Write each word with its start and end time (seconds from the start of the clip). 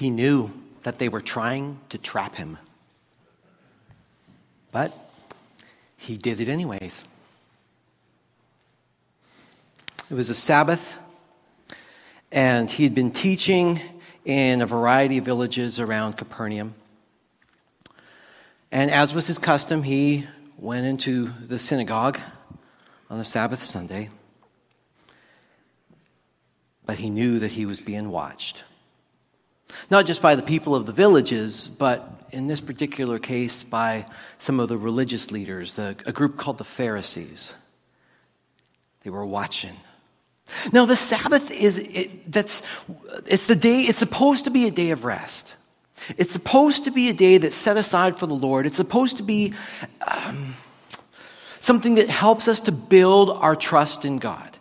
He 0.00 0.08
knew 0.08 0.50
that 0.80 0.98
they 0.98 1.10
were 1.10 1.20
trying 1.20 1.78
to 1.90 1.98
trap 1.98 2.34
him. 2.34 2.56
But 4.72 4.96
he 5.98 6.16
did 6.16 6.40
it 6.40 6.48
anyways. 6.48 7.04
It 10.10 10.14
was 10.14 10.30
a 10.30 10.34
Sabbath, 10.34 10.96
and 12.32 12.70
he 12.70 12.84
had 12.84 12.94
been 12.94 13.10
teaching 13.10 13.78
in 14.24 14.62
a 14.62 14.66
variety 14.66 15.18
of 15.18 15.26
villages 15.26 15.78
around 15.78 16.16
Capernaum. 16.16 16.72
And 18.72 18.90
as 18.90 19.12
was 19.12 19.26
his 19.26 19.38
custom, 19.38 19.82
he 19.82 20.26
went 20.56 20.86
into 20.86 21.26
the 21.46 21.58
synagogue 21.58 22.18
on 23.10 23.18
the 23.18 23.24
Sabbath 23.24 23.62
Sunday. 23.62 24.08
But 26.86 26.96
he 26.96 27.10
knew 27.10 27.38
that 27.40 27.50
he 27.50 27.66
was 27.66 27.82
being 27.82 28.08
watched. 28.08 28.64
Not 29.90 30.06
just 30.06 30.22
by 30.22 30.34
the 30.34 30.42
people 30.42 30.74
of 30.74 30.86
the 30.86 30.92
villages, 30.92 31.68
but 31.68 32.20
in 32.32 32.46
this 32.46 32.60
particular 32.60 33.18
case 33.18 33.62
by 33.62 34.06
some 34.38 34.60
of 34.60 34.68
the 34.68 34.78
religious 34.78 35.30
leaders, 35.30 35.74
the, 35.74 35.96
a 36.06 36.12
group 36.12 36.36
called 36.36 36.58
the 36.58 36.64
Pharisees. 36.64 37.54
They 39.02 39.10
were 39.10 39.26
watching. 39.26 39.76
Now, 40.72 40.84
the 40.84 40.96
Sabbath 40.96 41.50
is, 41.50 41.78
it, 41.78 42.30
that's, 42.30 42.62
it's 43.26 43.46
the 43.46 43.56
day, 43.56 43.80
it's 43.80 43.98
supposed 43.98 44.44
to 44.44 44.50
be 44.50 44.66
a 44.66 44.70
day 44.70 44.90
of 44.90 45.04
rest. 45.04 45.54
It's 46.16 46.32
supposed 46.32 46.84
to 46.84 46.90
be 46.90 47.08
a 47.08 47.12
day 47.12 47.38
that's 47.38 47.56
set 47.56 47.76
aside 47.76 48.18
for 48.18 48.26
the 48.26 48.34
Lord. 48.34 48.66
It's 48.66 48.76
supposed 48.76 49.18
to 49.18 49.22
be 49.22 49.52
um, 50.06 50.54
something 51.60 51.96
that 51.96 52.08
helps 52.08 52.48
us 52.48 52.62
to 52.62 52.72
build 52.72 53.30
our 53.30 53.54
trust 53.54 54.04
in 54.04 54.18
God, 54.18 54.58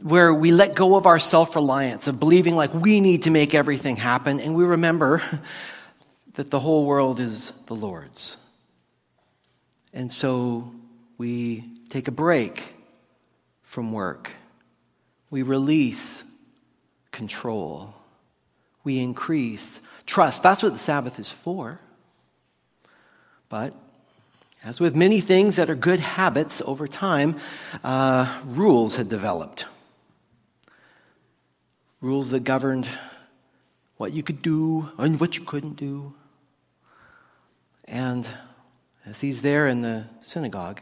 where 0.00 0.32
we 0.32 0.52
let 0.52 0.74
go 0.74 0.96
of 0.96 1.06
our 1.06 1.18
self 1.18 1.54
reliance, 1.54 2.08
of 2.08 2.20
believing 2.20 2.56
like 2.56 2.72
we 2.74 3.00
need 3.00 3.24
to 3.24 3.30
make 3.30 3.54
everything 3.54 3.96
happen, 3.96 4.40
and 4.40 4.54
we 4.54 4.64
remember 4.64 5.22
that 6.34 6.50
the 6.50 6.60
whole 6.60 6.84
world 6.84 7.20
is 7.20 7.52
the 7.66 7.74
Lord's. 7.74 8.36
And 9.92 10.10
so 10.12 10.72
we 11.16 11.64
take 11.88 12.08
a 12.08 12.12
break 12.12 12.74
from 13.62 13.92
work, 13.92 14.30
we 15.30 15.42
release 15.42 16.24
control, 17.10 17.94
we 18.84 18.98
increase 18.98 19.80
trust. 20.06 20.42
That's 20.42 20.62
what 20.62 20.72
the 20.72 20.78
Sabbath 20.78 21.18
is 21.18 21.30
for. 21.30 21.80
But 23.48 23.74
as 24.64 24.80
with 24.80 24.96
many 24.96 25.20
things 25.20 25.56
that 25.56 25.70
are 25.70 25.74
good 25.74 26.00
habits, 26.00 26.60
over 26.64 26.88
time, 26.88 27.36
uh, 27.84 28.40
rules 28.44 28.96
had 28.96 29.08
developed. 29.08 29.66
Rules 32.00 32.30
that 32.30 32.44
governed 32.44 32.88
what 33.96 34.12
you 34.12 34.22
could 34.22 34.42
do 34.42 34.88
and 34.98 35.18
what 35.20 35.36
you 35.36 35.44
couldn't 35.44 35.76
do. 35.76 36.14
And 37.86 38.28
as 39.06 39.20
he's 39.20 39.42
there 39.42 39.66
in 39.66 39.82
the 39.82 40.04
synagogue, 40.20 40.80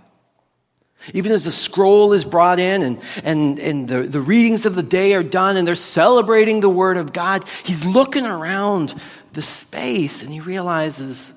even 1.15 1.33
as 1.33 1.45
the 1.45 1.51
scroll 1.51 2.13
is 2.13 2.25
brought 2.25 2.59
in 2.59 2.83
and, 2.83 3.01
and, 3.23 3.59
and 3.59 3.89
the, 3.89 4.03
the 4.03 4.21
readings 4.21 4.67
of 4.67 4.75
the 4.75 4.83
day 4.83 5.15
are 5.15 5.23
done 5.23 5.57
and 5.57 5.67
they're 5.67 5.75
celebrating 5.75 6.61
the 6.61 6.69
word 6.69 6.97
of 6.97 7.13
God, 7.13 7.45
he's 7.65 7.85
looking 7.85 8.27
around 8.27 8.95
the 9.33 9.43
space 9.43 10.23
and 10.23 10.33
he 10.33 10.41
realizes 10.41 11.33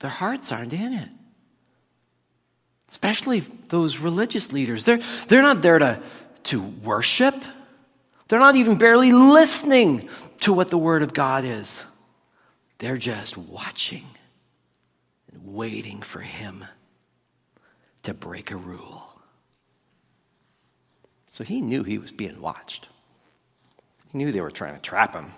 their 0.00 0.10
hearts 0.10 0.52
aren't 0.52 0.72
in 0.72 0.92
it. 0.92 1.08
Especially 2.88 3.40
those 3.68 3.98
religious 3.98 4.52
leaders. 4.52 4.84
They're, 4.84 5.00
they're 5.28 5.42
not 5.42 5.62
there 5.62 5.78
to, 5.78 6.02
to 6.46 6.60
worship, 6.60 7.34
they're 8.28 8.40
not 8.40 8.56
even 8.56 8.76
barely 8.76 9.12
listening 9.12 10.08
to 10.40 10.52
what 10.52 10.68
the 10.68 10.78
word 10.78 11.02
of 11.02 11.14
God 11.14 11.44
is. 11.44 11.84
They're 12.78 12.96
just 12.96 13.36
watching 13.36 14.06
and 15.32 15.54
waiting 15.54 16.02
for 16.02 16.20
him 16.20 16.64
to 18.02 18.14
break 18.14 18.50
a 18.50 18.56
rule. 18.56 19.08
So 21.28 21.44
he 21.44 21.60
knew 21.60 21.82
he 21.82 21.98
was 21.98 22.12
being 22.12 22.40
watched. 22.40 22.88
He 24.12 24.18
knew 24.18 24.32
they 24.32 24.40
were 24.40 24.50
trying 24.50 24.74
to 24.74 24.82
trap 24.82 25.14
him, 25.14 25.32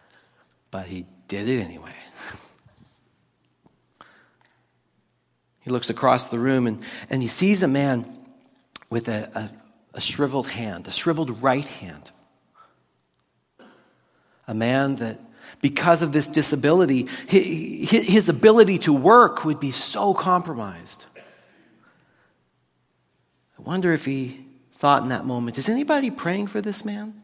but 0.70 0.86
he 0.86 1.06
did 1.28 1.48
it 1.48 1.60
anyway. 1.60 1.92
He 5.64 5.70
looks 5.70 5.88
across 5.88 6.28
the 6.28 6.38
room 6.38 6.66
and, 6.66 6.82
and 7.08 7.22
he 7.22 7.28
sees 7.28 7.62
a 7.62 7.68
man 7.68 8.04
with 8.90 9.08
a, 9.08 9.30
a, 9.34 9.63
a 9.94 10.00
shriveled 10.00 10.48
hand, 10.48 10.86
a 10.88 10.90
shriveled 10.90 11.42
right 11.42 11.64
hand. 11.64 12.10
A 14.46 14.54
man 14.54 14.96
that, 14.96 15.18
because 15.62 16.02
of 16.02 16.12
this 16.12 16.28
disability, 16.28 17.08
his 17.26 18.28
ability 18.28 18.78
to 18.80 18.92
work 18.92 19.44
would 19.44 19.60
be 19.60 19.70
so 19.70 20.12
compromised. 20.12 21.06
I 23.58 23.62
wonder 23.62 23.92
if 23.92 24.04
he 24.04 24.44
thought 24.72 25.02
in 25.02 25.08
that 25.08 25.24
moment 25.24 25.56
is 25.56 25.68
anybody 25.68 26.10
praying 26.10 26.48
for 26.48 26.60
this 26.60 26.84
man? 26.84 27.22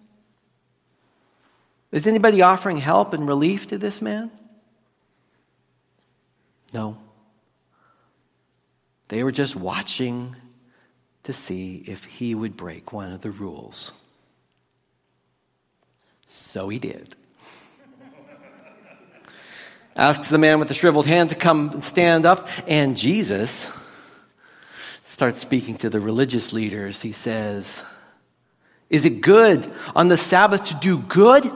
Is 1.93 2.07
anybody 2.07 2.41
offering 2.41 2.77
help 2.77 3.13
and 3.13 3.27
relief 3.27 3.67
to 3.67 3.79
this 3.79 4.01
man? 4.01 4.31
No. 6.73 6.97
They 9.09 9.25
were 9.25 9.33
just 9.33 9.57
watching 9.57 10.37
to 11.23 11.33
see 11.33 11.83
if 11.87 12.05
he 12.05 12.35
would 12.35 12.57
break 12.57 12.93
one 12.93 13.13
of 13.13 13.21
the 13.21 13.31
rules. 13.31 13.93
So 16.29 16.69
he 16.69 16.79
did. 16.79 17.15
Asks 19.97 20.29
the 20.29 20.39
man 20.39 20.59
with 20.59 20.69
the 20.69 20.75
shriveled 20.75 21.07
hand 21.07 21.31
to 21.31 21.37
come 21.37 21.71
and 21.71 21.85
stand 21.85 22.25
up, 22.25 22.49
and 22.67 22.97
Jesus 22.97 23.69
starts 25.05 25.39
speaking 25.39 25.77
to 25.79 25.91
the 25.91 26.01
religious 26.01 26.53
leaders. 26.53 27.03
He 27.03 27.13
says, 27.13 27.83
Is 28.89 29.05
it 29.05 29.21
good 29.21 29.71
on 29.95 30.09
the 30.09 30.17
Sabbath 30.17 30.65
to 30.65 30.75
do 30.77 30.99
good 30.99 31.51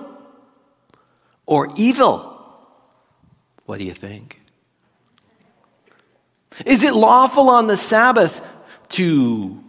or 1.47 1.69
evil? 1.77 2.33
What 3.65 3.79
do 3.79 3.85
you 3.85 3.95
think? 3.95 4.41
Is 6.67 6.83
it 6.85 6.95
lawful 6.95 7.49
on 7.49 7.67
the 7.67 7.77
Sabbath 7.77 8.47
to 8.91 9.63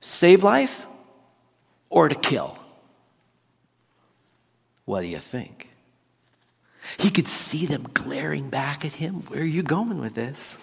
save 0.00 0.44
life 0.44 0.86
or 1.90 2.08
to 2.08 2.14
kill? 2.14 2.58
What 4.84 5.02
do 5.02 5.06
you 5.06 5.18
think? 5.18 5.70
He 6.96 7.10
could 7.10 7.28
see 7.28 7.66
them 7.66 7.86
glaring 7.92 8.48
back 8.48 8.84
at 8.84 8.94
him. 8.94 9.16
Where 9.28 9.42
are 9.42 9.44
you 9.44 9.62
going 9.62 9.98
with 9.98 10.14
this? 10.14 10.56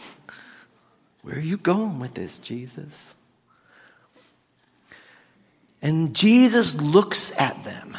Where 1.21 1.35
are 1.35 1.39
you 1.39 1.57
going 1.57 1.99
with 1.99 2.13
this, 2.13 2.39
Jesus? 2.39 3.15
And 5.81 6.15
Jesus 6.15 6.75
looks 6.81 7.31
at 7.39 7.63
them, 7.63 7.95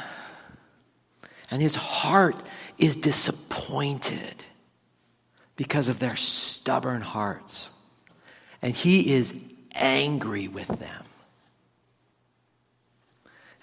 and 1.50 1.62
his 1.62 1.76
heart 1.76 2.42
is 2.78 2.96
disappointed 2.96 4.44
because 5.54 5.88
of 5.88 6.00
their 6.00 6.16
stubborn 6.16 7.02
hearts. 7.02 7.70
And 8.60 8.74
he 8.74 9.14
is 9.14 9.34
angry 9.76 10.48
with 10.48 10.68
them. 10.68 11.04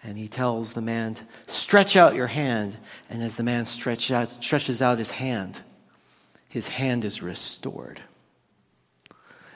And 0.03 0.17
he 0.17 0.27
tells 0.27 0.73
the 0.73 0.81
man 0.81 1.15
stretch 1.47 1.95
out 1.95 2.15
your 2.15 2.27
hand. 2.27 2.77
And 3.09 3.23
as 3.23 3.35
the 3.35 3.43
man 3.43 3.65
stretch 3.65 4.11
out, 4.11 4.29
stretches 4.29 4.81
out 4.81 4.97
his 4.97 5.11
hand, 5.11 5.61
his 6.49 6.67
hand 6.67 7.05
is 7.05 7.21
restored 7.21 8.01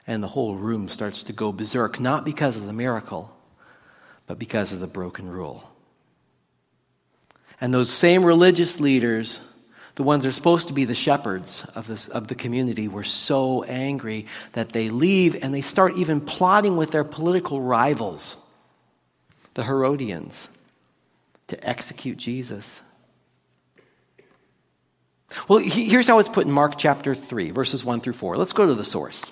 and 0.08 0.24
the 0.24 0.28
whole 0.28 0.56
room 0.56 0.88
starts 0.88 1.24
to 1.24 1.34
go 1.34 1.52
berserk, 1.52 2.00
not 2.00 2.24
because 2.24 2.56
of 2.56 2.66
the 2.66 2.74
miracle, 2.74 3.30
but 4.26 4.40
because 4.40 4.72
of 4.72 4.80
the 4.80 4.88
broken 4.88 5.30
rule. 5.30 5.70
And 7.60 7.74
those 7.74 7.90
same 7.90 8.26
religious 8.26 8.80
leaders, 8.80 9.42
the 9.98 10.04
ones 10.04 10.24
that 10.24 10.30
are 10.30 10.34
supposed 10.34 10.68
to 10.68 10.76
be 10.76 10.86
the 10.86 10.94
shepherds 10.94 11.66
of, 11.74 11.88
this, 11.88 12.08
of 12.08 12.28
the 12.28 12.36
community, 12.36 12.88
were 12.88 13.04
so 13.04 13.64
angry 13.64 14.28
that 14.54 14.70
they 14.70 14.92
leave 14.92 15.44
and 15.44 15.52
they 15.52 15.62
start 15.62 15.98
even 15.98 16.22
plotting 16.22 16.78
with 16.78 16.92
their 16.92 17.04
political 17.04 17.64
rivals, 17.64 18.38
the 19.56 19.64
Herodians, 19.64 20.50
to 21.48 21.68
execute 21.68 22.18
Jesus. 22.18 22.84
Well, 25.48 25.58
here's 25.58 26.08
how 26.08 26.20
it's 26.20 26.30
put 26.30 26.46
in 26.46 26.52
Mark 26.52 26.78
chapter 26.78 27.16
3, 27.16 27.50
verses 27.50 27.84
1 27.84 28.02
through 28.02 28.14
4. 28.14 28.38
Let's 28.38 28.54
go 28.54 28.68
to 28.68 28.76
the 28.76 28.86
source. 28.86 29.32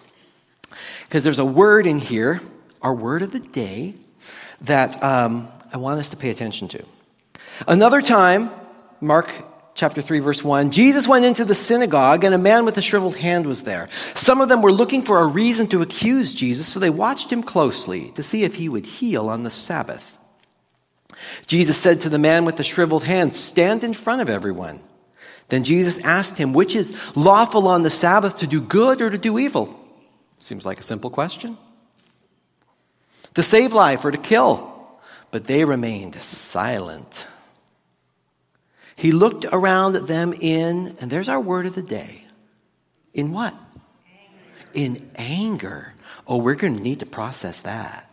Because 1.04 1.24
there's 1.24 1.38
a 1.38 1.46
word 1.46 1.86
in 1.86 2.00
here, 2.00 2.42
our 2.82 2.96
word 2.96 3.22
of 3.22 3.32
the 3.32 3.40
day, 3.40 3.94
that 4.62 5.04
um, 5.04 5.48
I 5.72 5.78
want 5.78 6.00
us 6.00 6.10
to 6.10 6.18
pay 6.18 6.32
attention 6.32 6.70
to. 6.70 6.84
Another 7.68 8.02
time, 8.02 8.50
Mark 9.00 9.32
chapter 9.76 10.02
3 10.02 10.20
verse 10.20 10.44
1 10.44 10.72
jesus 10.72 11.08
went 11.08 11.26
into 11.26 11.46
the 11.46 11.54
synagogue 11.54 12.24
and 12.24 12.34
a 12.34 12.40
man 12.40 12.66
with 12.66 12.78
a 12.78 12.82
shriveled 12.82 13.16
hand 13.16 13.46
was 13.46 13.64
there 13.64 13.88
some 14.16 14.42
of 14.42 14.50
them 14.50 14.62
were 14.62 14.72
looking 14.72 15.04
for 15.04 15.20
a 15.20 15.28
reason 15.28 15.68
to 15.68 15.82
accuse 15.84 16.34
jesus 16.34 16.68
so 16.68 16.80
they 16.80 16.90
watched 16.90 17.32
him 17.32 17.44
closely 17.44 18.10
to 18.12 18.24
see 18.24 18.44
if 18.44 18.56
he 18.56 18.68
would 18.68 18.86
heal 18.86 19.30
on 19.30 19.44
the 19.44 19.50
sabbath 19.52 20.18
Jesus 21.48 21.78
said 21.78 22.02
to 22.02 22.10
the 22.10 22.20
man 22.20 22.46
with 22.46 22.58
the 22.58 22.64
shriveled 22.64 23.04
hand, 23.04 23.34
Stand 23.34 23.84
in 23.84 23.94
front 23.94 24.22
of 24.22 24.30
everyone. 24.30 24.80
Then 25.50 25.64
Jesus 25.64 26.00
asked 26.00 26.38
him, 26.38 26.54
Which 26.54 26.76
is 26.76 26.96
lawful 27.16 27.68
on 27.68 27.84
the 27.84 27.90
Sabbath 27.90 28.38
to 28.38 28.48
do 28.48 28.62
good 28.62 29.02
or 29.02 29.10
to 29.10 29.18
do 29.18 29.38
evil? 29.38 29.80
Seems 30.40 30.66
like 30.66 30.80
a 30.80 30.84
simple 30.84 31.10
question. 31.10 31.58
To 33.36 33.44
save 33.44 33.74
life 33.74 34.06
or 34.06 34.12
to 34.12 34.18
kill? 34.18 34.74
But 35.32 35.46
they 35.46 35.66
remained 35.66 36.16
silent. 36.16 37.28
He 38.96 39.12
looked 39.12 39.46
around 39.46 39.96
at 39.96 40.08
them 40.08 40.34
in, 40.34 40.96
and 41.00 41.12
there's 41.12 41.30
our 41.30 41.40
word 41.40 41.66
of 41.66 41.76
the 41.76 41.82
day. 41.82 42.24
In 43.14 43.32
what? 43.32 43.54
Anger. 44.74 45.00
In 45.00 45.12
anger. 45.16 45.94
Oh, 46.28 46.38
we're 46.38 46.56
going 46.56 46.78
to 46.78 46.84
need 46.84 47.00
to 47.00 47.06
process 47.06 47.62
that. 47.62 48.10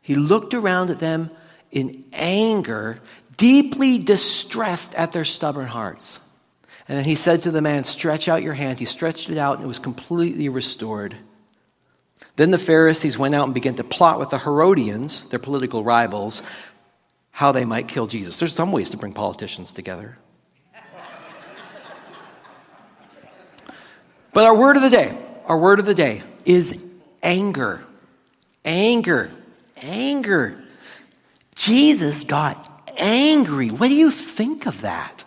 He 0.00 0.14
looked 0.14 0.54
around 0.54 0.90
at 0.90 0.98
them 0.98 1.30
in 1.70 2.04
anger, 2.12 3.00
deeply 3.36 3.98
distressed 3.98 4.94
at 4.94 5.12
their 5.12 5.24
stubborn 5.24 5.66
hearts. 5.66 6.20
And 6.88 6.96
then 6.96 7.04
he 7.04 7.16
said 7.16 7.42
to 7.42 7.50
the 7.50 7.60
man, 7.60 7.84
Stretch 7.84 8.28
out 8.28 8.42
your 8.42 8.54
hand. 8.54 8.78
He 8.78 8.84
stretched 8.84 9.30
it 9.30 9.38
out, 9.38 9.56
and 9.56 9.64
it 9.64 9.68
was 9.68 9.80
completely 9.80 10.48
restored. 10.48 11.16
Then 12.36 12.50
the 12.50 12.58
Pharisees 12.58 13.18
went 13.18 13.34
out 13.34 13.44
and 13.44 13.54
began 13.54 13.74
to 13.74 13.84
plot 13.84 14.18
with 14.18 14.30
the 14.30 14.38
Herodians, 14.38 15.24
their 15.24 15.38
political 15.38 15.82
rivals, 15.82 16.42
how 17.36 17.52
they 17.52 17.64
might 17.64 17.86
kill 17.86 18.06
Jesus. 18.06 18.38
There's 18.38 18.54
some 18.54 18.72
ways 18.72 18.90
to 18.90 18.96
bring 18.96 19.12
politicians 19.12 19.72
together. 19.72 20.16
but 24.32 24.44
our 24.44 24.56
word 24.56 24.76
of 24.76 24.82
the 24.82 24.90
day, 24.90 25.16
our 25.46 25.58
word 25.58 25.78
of 25.78 25.86
the 25.86 25.94
day 25.94 26.22
is 26.44 26.82
anger. 27.22 27.84
Anger 28.64 29.30
anger. 29.82 30.62
Jesus 31.54 32.24
got 32.24 32.90
angry. 32.96 33.68
What 33.68 33.88
do 33.88 33.94
you 33.94 34.10
think 34.10 34.66
of 34.66 34.82
that? 34.82 35.24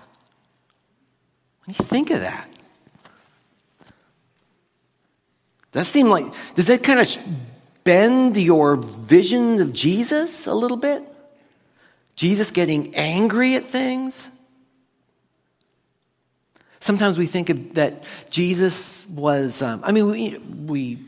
What 1.64 1.78
do 1.78 1.84
you 1.84 1.88
think 1.88 2.10
of 2.12 2.20
that? 2.22 2.48
Does 5.72 5.88
that 5.88 5.92
seem 5.92 6.08
like, 6.08 6.26
does 6.56 6.66
that 6.66 6.84
kind 6.84 7.00
of 7.00 7.18
bend 7.84 8.38
your 8.38 8.76
vision 8.76 9.62
of 9.62 9.72
Jesus 9.72 10.48
a 10.48 10.54
little 10.54 10.78
bit? 10.78 11.04
Jesus 12.20 12.52
getting 12.52 12.94
angry 12.96 13.56
at 13.56 13.64
things? 13.64 14.28
Sometimes 16.82 17.18
we 17.18 17.28
think 17.28 17.50
of 17.50 17.76
that 17.76 18.06
Jesus 18.30 19.08
was, 19.08 19.62
um, 19.62 19.82
I 19.86 19.94
mean, 19.94 20.06
we, 20.06 20.38
we, 20.38 21.00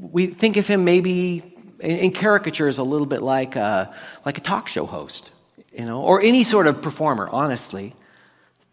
we 0.00 0.26
think 0.26 0.56
of 0.56 0.66
him 0.66 0.84
maybe 0.84 1.44
in, 1.78 2.10
caricatures 2.10 2.78
a 2.78 2.82
little 2.82 3.06
bit 3.06 3.22
like 3.22 3.54
a, 3.54 3.94
like 4.26 4.38
a 4.38 4.40
talk 4.40 4.66
show 4.66 4.86
host, 4.86 5.30
you 5.72 5.84
know, 5.84 6.02
or 6.02 6.20
any 6.20 6.42
sort 6.42 6.66
of 6.66 6.82
performer, 6.82 7.28
honestly. 7.30 7.94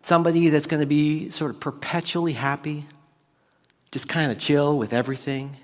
Somebody 0.02 0.50
that's 0.50 0.66
going 0.66 0.82
to 0.82 0.88
be 0.88 1.30
sort 1.30 1.52
of 1.52 1.60
perpetually 1.60 2.34
happy, 2.34 2.88
just 3.92 4.10
kind 4.10 4.32
of 4.32 4.40
chill 4.40 4.80
with 4.80 4.94
everything. 4.94 5.56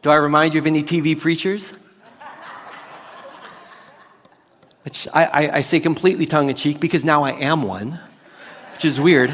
Do 0.00 0.08
I 0.08 0.16
remind 0.16 0.54
you 0.54 0.60
of 0.60 0.66
any 0.66 0.82
TV 0.82 1.20
preachers? 1.20 1.74
Which 4.82 5.06
I, 5.12 5.24
I, 5.24 5.56
I 5.56 5.62
say 5.62 5.80
completely 5.80 6.26
tongue 6.26 6.48
in 6.48 6.56
cheek 6.56 6.80
because 6.80 7.04
now 7.04 7.24
I 7.24 7.32
am 7.32 7.62
one, 7.62 7.98
which 8.72 8.84
is 8.84 9.00
weird. 9.00 9.32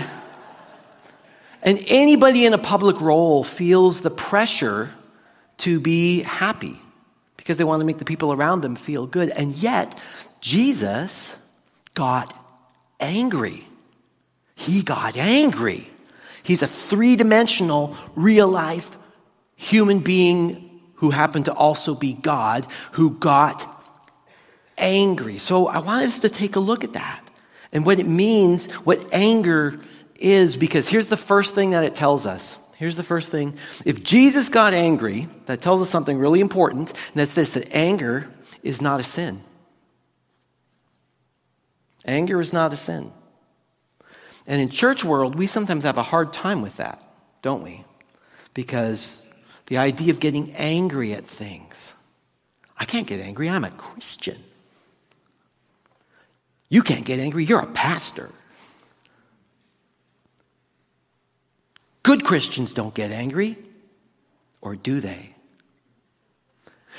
And 1.63 1.83
anybody 1.89 2.47
in 2.47 2.53
a 2.53 2.59
public 2.59 3.01
role 3.01 3.45
feels 3.45 4.01
the 4.01 4.11
pressure 4.11 4.91
to 5.59 5.81
be 5.81 6.23
happy 6.23 6.81
because 7.37 7.59
they 7.59 7.65
want 7.65 7.81
to 7.81 7.85
make 7.85 7.99
the 7.99 8.05
people 8.05 8.33
around 8.33 8.61
them 8.61 8.77
feel 8.77 9.07
good. 9.07 9.31
And 9.31 9.55
yet, 9.55 9.99
Jesus 10.41 11.37
got 11.95 12.35
angry. 13.01 13.65
He 14.55 14.83
got 14.83 15.17
angry. 15.17 15.89
He's 16.43 16.63
a 16.63 16.67
three 16.67 17.17
dimensional, 17.17 17.97
real 18.15 18.49
life 18.49 18.97
human 19.57 20.01
being 20.01 20.81
who 20.97 21.11
happened 21.11 21.47
to 21.47 21.53
also 21.53 21.95
be 21.95 22.13
God, 22.13 22.67
who 22.93 23.11
got 23.11 23.76
angry. 24.79 25.39
So 25.39 25.69
I 25.69 25.79
want 25.79 26.03
us 26.03 26.21
to 26.21 26.29
take 26.29 26.57
a 26.57 26.61
look 26.61 26.85
at 26.85 26.95
that 26.95 27.23
and 27.73 27.85
what 27.85 27.99
it 27.99 28.07
means, 28.07 28.73
what 28.73 29.13
anger 29.13 29.79
is 30.19 30.57
because 30.57 30.89
here's 30.89 31.09
the 31.09 31.17
first 31.17 31.55
thing 31.55 31.71
that 31.71 31.85
it 31.85 31.95
tells 31.95 32.27
us. 32.27 32.59
Here's 32.77 32.97
the 32.97 33.03
first 33.03 33.31
thing. 33.31 33.57
If 33.85 34.03
Jesus 34.03 34.49
got 34.49 34.75
angry, 34.75 35.29
that 35.47 35.63
tells 35.63 35.81
us 35.81 35.89
something 35.89 36.19
really 36.19 36.41
important, 36.41 36.91
and 36.91 37.15
that's 37.15 37.35
this 37.35 37.53
that 37.55 37.75
anger 37.75 38.31
is 38.63 38.83
not 38.83 39.01
a 39.01 39.03
sin. 39.03 39.43
Anger 42.05 42.41
is 42.41 42.53
not 42.53 42.73
a 42.73 42.77
sin. 42.77 43.13
And 44.47 44.61
in 44.61 44.69
church 44.69 45.05
world, 45.05 45.35
we 45.35 45.47
sometimes 45.47 45.85
have 45.85 45.99
a 45.99 46.03
hard 46.03 46.33
time 46.33 46.63
with 46.63 46.77
that, 46.77 47.03
don't 47.43 47.63
we? 47.63 47.85
Because 48.55 49.27
the 49.67 49.79
idea 49.79 50.13
of 50.13 50.21
getting 50.21 50.53
angry 50.53 51.15
at 51.15 51.27
things. 51.27 51.95
I 52.79 52.85
can't 52.85 53.07
get 53.07 53.21
angry, 53.21 53.49
I'm 53.49 53.65
a 53.65 53.71
Christian. 53.71 54.43
You 56.69 56.83
can't 56.83 57.05
get 57.05 57.19
angry, 57.21 57.45
you're 57.45 57.61
a 57.61 57.67
pastor. 57.67 58.31
Good 62.03 62.25
Christians 62.25 62.73
don't 62.73 62.95
get 62.95 63.11
angry, 63.11 63.57
or 64.61 64.77
do 64.77 65.01
they? 65.01 65.35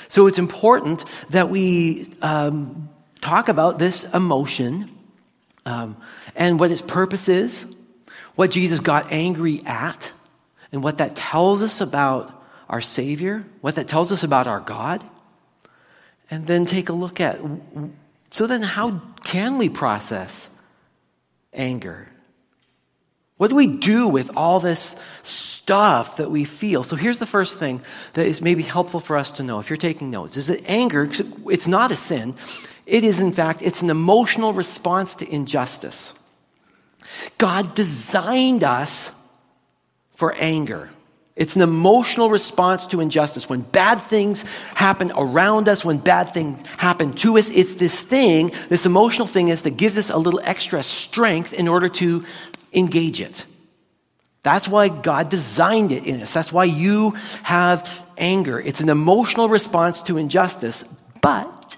So 0.08 0.26
it's 0.26 0.38
important 0.38 1.04
that 1.30 1.50
we 1.50 2.06
um, 2.22 2.88
talk 3.20 3.48
about 3.48 3.78
this 3.78 4.04
emotion 4.14 4.90
um, 5.66 5.96
and 6.34 6.58
what 6.58 6.70
its 6.70 6.82
purpose 6.82 7.28
is, 7.28 7.66
what 8.34 8.50
Jesus 8.50 8.80
got 8.80 9.12
angry 9.12 9.60
at, 9.66 10.12
and 10.72 10.82
what 10.82 10.98
that 10.98 11.16
tells 11.16 11.62
us 11.62 11.80
about 11.80 12.32
our 12.68 12.80
Savior, 12.80 13.44
what 13.60 13.74
that 13.76 13.88
tells 13.88 14.12
us 14.12 14.24
about 14.24 14.46
our 14.46 14.60
God, 14.60 15.02
and 16.30 16.46
then 16.46 16.66
take 16.66 16.88
a 16.88 16.92
look 16.92 17.20
at 17.20 17.40
so 18.30 18.46
then, 18.46 18.62
how 18.62 19.00
can 19.24 19.58
we 19.58 19.68
process 19.68 20.48
anger? 21.52 22.08
What 23.36 23.48
do 23.48 23.56
we 23.56 23.68
do 23.68 24.08
with 24.08 24.36
all 24.36 24.60
this 24.60 25.02
stuff 25.22 26.16
that 26.16 26.30
we 26.30 26.44
feel? 26.44 26.82
So 26.82 26.96
here's 26.96 27.20
the 27.20 27.26
first 27.26 27.58
thing 27.58 27.80
that 28.14 28.26
is 28.26 28.42
maybe 28.42 28.62
helpful 28.62 29.00
for 29.00 29.16
us 29.16 29.32
to 29.32 29.42
know 29.42 29.60
if 29.60 29.70
you're 29.70 29.76
taking 29.76 30.10
notes 30.10 30.36
is 30.36 30.48
that 30.48 30.68
anger, 30.68 31.08
it's 31.46 31.68
not 31.68 31.92
a 31.92 31.96
sin. 31.96 32.34
It 32.84 33.04
is, 33.04 33.20
in 33.20 33.32
fact, 33.32 33.62
it's 33.62 33.82
an 33.82 33.90
emotional 33.90 34.52
response 34.52 35.14
to 35.16 35.32
injustice. 35.32 36.14
God 37.38 37.74
designed 37.74 38.64
us 38.64 39.12
for 40.10 40.34
anger. 40.34 40.90
It's 41.38 41.54
an 41.54 41.62
emotional 41.62 42.30
response 42.30 42.88
to 42.88 43.00
injustice. 43.00 43.48
When 43.48 43.60
bad 43.60 44.02
things 44.02 44.42
happen 44.74 45.12
around 45.14 45.68
us, 45.68 45.84
when 45.84 45.98
bad 45.98 46.34
things 46.34 46.66
happen 46.76 47.12
to 47.12 47.38
us, 47.38 47.48
it's 47.48 47.76
this 47.76 48.00
thing, 48.00 48.50
this 48.68 48.86
emotional 48.86 49.28
thing 49.28 49.46
is 49.46 49.62
that 49.62 49.76
gives 49.76 49.96
us 49.96 50.10
a 50.10 50.18
little 50.18 50.40
extra 50.42 50.82
strength 50.82 51.52
in 51.52 51.68
order 51.68 51.88
to 51.90 52.24
engage 52.72 53.20
it. 53.20 53.44
That's 54.42 54.66
why 54.66 54.88
God 54.88 55.28
designed 55.28 55.92
it 55.92 56.06
in 56.06 56.20
us. 56.20 56.32
That's 56.32 56.52
why 56.52 56.64
you 56.64 57.12
have 57.44 57.88
anger. 58.16 58.58
It's 58.58 58.80
an 58.80 58.88
emotional 58.88 59.48
response 59.48 60.02
to 60.02 60.18
injustice. 60.18 60.82
But 61.22 61.76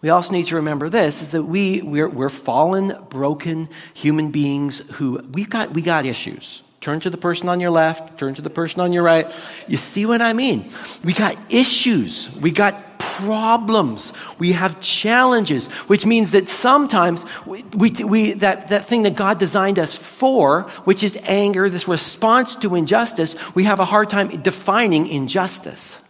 we 0.00 0.08
also 0.08 0.32
need 0.32 0.46
to 0.46 0.56
remember 0.56 0.88
this 0.88 1.20
is 1.20 1.32
that 1.32 1.42
we, 1.42 1.82
we're, 1.82 2.08
we're 2.08 2.30
fallen, 2.30 2.96
broken 3.10 3.68
human 3.92 4.30
beings 4.30 4.78
who 4.92 5.18
we've 5.34 5.50
got, 5.50 5.74
we 5.74 5.82
got 5.82 6.06
issues. 6.06 6.62
Turn 6.80 7.00
to 7.00 7.10
the 7.10 7.16
person 7.16 7.48
on 7.48 7.58
your 7.58 7.70
left, 7.70 8.18
turn 8.18 8.34
to 8.34 8.42
the 8.42 8.50
person 8.50 8.80
on 8.80 8.92
your 8.92 9.02
right. 9.02 9.26
You 9.66 9.76
see 9.76 10.06
what 10.06 10.22
I 10.22 10.32
mean? 10.32 10.70
We 11.04 11.12
got 11.12 11.36
issues. 11.50 12.30
We 12.36 12.52
got 12.52 13.00
problems. 13.00 14.12
We 14.38 14.52
have 14.52 14.80
challenges, 14.80 15.66
which 15.88 16.06
means 16.06 16.30
that 16.32 16.48
sometimes 16.48 17.26
we, 17.46 17.64
we, 17.74 17.90
we, 18.04 18.32
that, 18.34 18.68
that 18.68 18.86
thing 18.86 19.02
that 19.02 19.16
God 19.16 19.40
designed 19.40 19.78
us 19.80 19.92
for, 19.92 20.62
which 20.84 21.02
is 21.02 21.18
anger, 21.24 21.68
this 21.68 21.88
response 21.88 22.54
to 22.56 22.76
injustice, 22.76 23.34
we 23.56 23.64
have 23.64 23.80
a 23.80 23.84
hard 23.84 24.08
time 24.08 24.28
defining 24.28 25.08
injustice. 25.08 26.00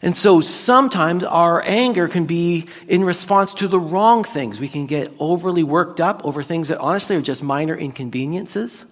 And 0.00 0.16
so 0.16 0.40
sometimes 0.40 1.24
our 1.24 1.62
anger 1.64 2.08
can 2.08 2.24
be 2.24 2.68
in 2.88 3.04
response 3.04 3.54
to 3.54 3.68
the 3.68 3.78
wrong 3.78 4.24
things. 4.24 4.60
We 4.60 4.68
can 4.68 4.86
get 4.86 5.12
overly 5.18 5.62
worked 5.62 6.00
up 6.00 6.24
over 6.24 6.42
things 6.42 6.68
that 6.68 6.78
honestly 6.78 7.16
are 7.16 7.22
just 7.22 7.42
minor 7.42 7.76
inconveniences 7.76 8.86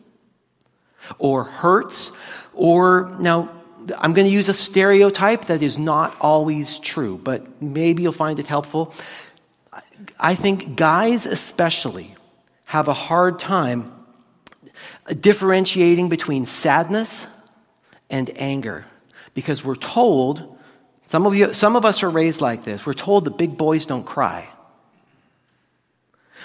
or 1.18 1.44
hurts 1.44 2.12
or 2.54 3.14
now 3.21 3.50
I'm 3.99 4.12
going 4.12 4.26
to 4.26 4.32
use 4.32 4.49
a 4.49 4.54
stereotype 4.54 5.47
that 5.47 5.62
is 5.62 5.78
not 5.78 6.16
always 6.21 6.78
true, 6.78 7.18
but 7.23 7.61
maybe 7.61 8.02
you'll 8.02 8.12
find 8.12 8.38
it 8.38 8.47
helpful. 8.47 8.94
I 10.18 10.35
think 10.35 10.76
guys, 10.76 11.26
especially, 11.26 12.14
have 12.64 12.88
a 12.88 12.92
hard 12.92 13.38
time 13.38 13.92
differentiating 15.21 16.09
between 16.09 16.47
sadness 16.47 17.26
and 18.09 18.30
anger 18.38 18.85
Because 19.35 19.64
we're 19.64 19.75
told, 19.75 20.59
some 21.04 21.26
of, 21.26 21.35
you, 21.35 21.52
some 21.52 21.76
of 21.76 21.85
us 21.85 22.02
are 22.02 22.11
raised 22.11 22.40
like 22.40 22.64
this, 22.64 22.85
we're 22.85 22.92
told 22.92 23.25
that 23.25 23.38
big 23.38 23.56
boys 23.56 23.87
don't 23.87 24.04
cry. 24.04 24.49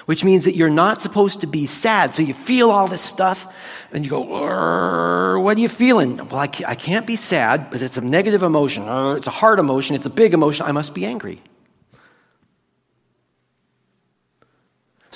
Which 0.05 0.23
means 0.23 0.45
that 0.45 0.55
you're 0.55 0.69
not 0.69 1.01
supposed 1.01 1.41
to 1.41 1.47
be 1.47 1.65
sad. 1.65 2.15
So 2.15 2.23
you 2.23 2.33
feel 2.33 2.71
all 2.71 2.87
this 2.87 3.01
stuff 3.01 3.53
and 3.91 4.03
you 4.03 4.09
go, 4.09 4.21
What 5.39 5.57
are 5.57 5.61
you 5.61 5.69
feeling? 5.69 6.17
Well, 6.17 6.39
I, 6.39 6.47
can't 6.47 7.07
be 7.07 7.15
sad, 7.15 7.69
but 7.69 7.81
it's 7.81 7.97
a 7.97 8.01
negative 8.01 8.43
emotion. 8.43 8.83
It's 9.17 9.27
a 9.27 9.31
hard 9.31 9.59
emotion. 9.59 9.95
It's 9.95 10.05
a 10.05 10.11
big 10.11 10.33
emotion. 10.33 10.65
I 10.65 10.71
must 10.71 10.93
be 10.93 11.05
angry. 11.05 11.41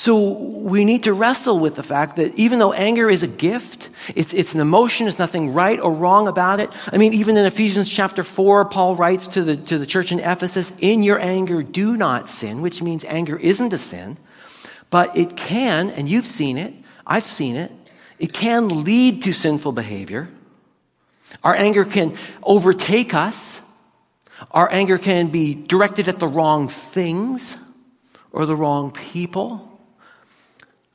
So 0.02 0.32
we 0.32 0.84
need 0.84 1.04
to 1.04 1.14
wrestle 1.14 1.60
with 1.60 1.76
the 1.76 1.84
fact 1.84 2.16
that 2.16 2.34
even 2.34 2.58
though 2.58 2.74
anger 2.74 3.08
is 3.08 3.22
a 3.22 3.28
gift, 3.28 3.90
it's, 4.16 4.34
it's, 4.34 4.56
an 4.56 4.60
emotion, 4.60 5.06
there's 5.06 5.20
nothing 5.20 5.54
right 5.54 5.80
or 5.80 5.92
wrong 5.92 6.28
about 6.28 6.60
it. 6.60 6.72
I 6.92 6.98
mean, 6.98 7.14
even 7.14 7.38
in 7.38 7.46
Ephesians 7.46 7.88
chapter 7.88 8.24
4, 8.24 8.66
Paul 8.66 8.96
writes 8.96 9.28
to 9.28 9.44
the, 9.44 9.58
to 9.58 9.78
the 9.78 9.86
church 9.86 10.12
in 10.12 10.20
Ephesus, 10.20 10.74
in 10.80 11.04
your 11.04 11.20
anger, 11.20 11.62
do 11.62 11.98
not 11.98 12.30
sin, 12.30 12.62
which 12.62 12.82
means 12.82 13.06
anger 13.06 13.38
isn't 13.38 13.74
a 13.74 13.78
sin, 13.78 14.18
but 14.92 15.18
it 15.18 15.36
can, 15.36 15.90
and 15.90 16.08
you've 16.08 16.28
seen 16.28 16.60
it, 16.60 16.76
I've 17.08 17.26
seen 17.26 17.56
it, 17.56 17.72
it 18.20 18.34
can 18.34 18.84
lead 18.84 19.24
to 19.24 19.34
sinful 19.34 19.72
behavior. 19.72 20.30
Our 21.44 21.56
anger 21.56 21.86
can 21.86 22.16
overtake 22.44 23.16
us. 23.16 23.64
Our 24.52 24.72
anger 24.72 25.00
can 25.00 25.30
be 25.30 25.56
directed 25.56 26.08
at 26.08 26.20
the 26.20 26.28
wrong 26.28 26.68
things 26.68 27.58
or 28.32 28.46
the 28.46 28.56
wrong 28.56 28.92
people. 28.92 29.80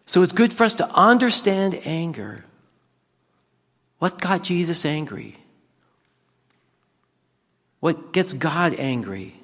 So 0.04 0.22
it's 0.22 0.32
good 0.32 0.52
for 0.52 0.64
us 0.64 0.74
to 0.74 0.88
understand 0.90 1.80
anger. 1.84 2.44
What 3.98 4.20
got 4.20 4.44
Jesus 4.44 4.84
angry? 4.84 5.38
What 7.80 8.12
gets 8.12 8.34
God 8.34 8.74
angry? 8.78 9.34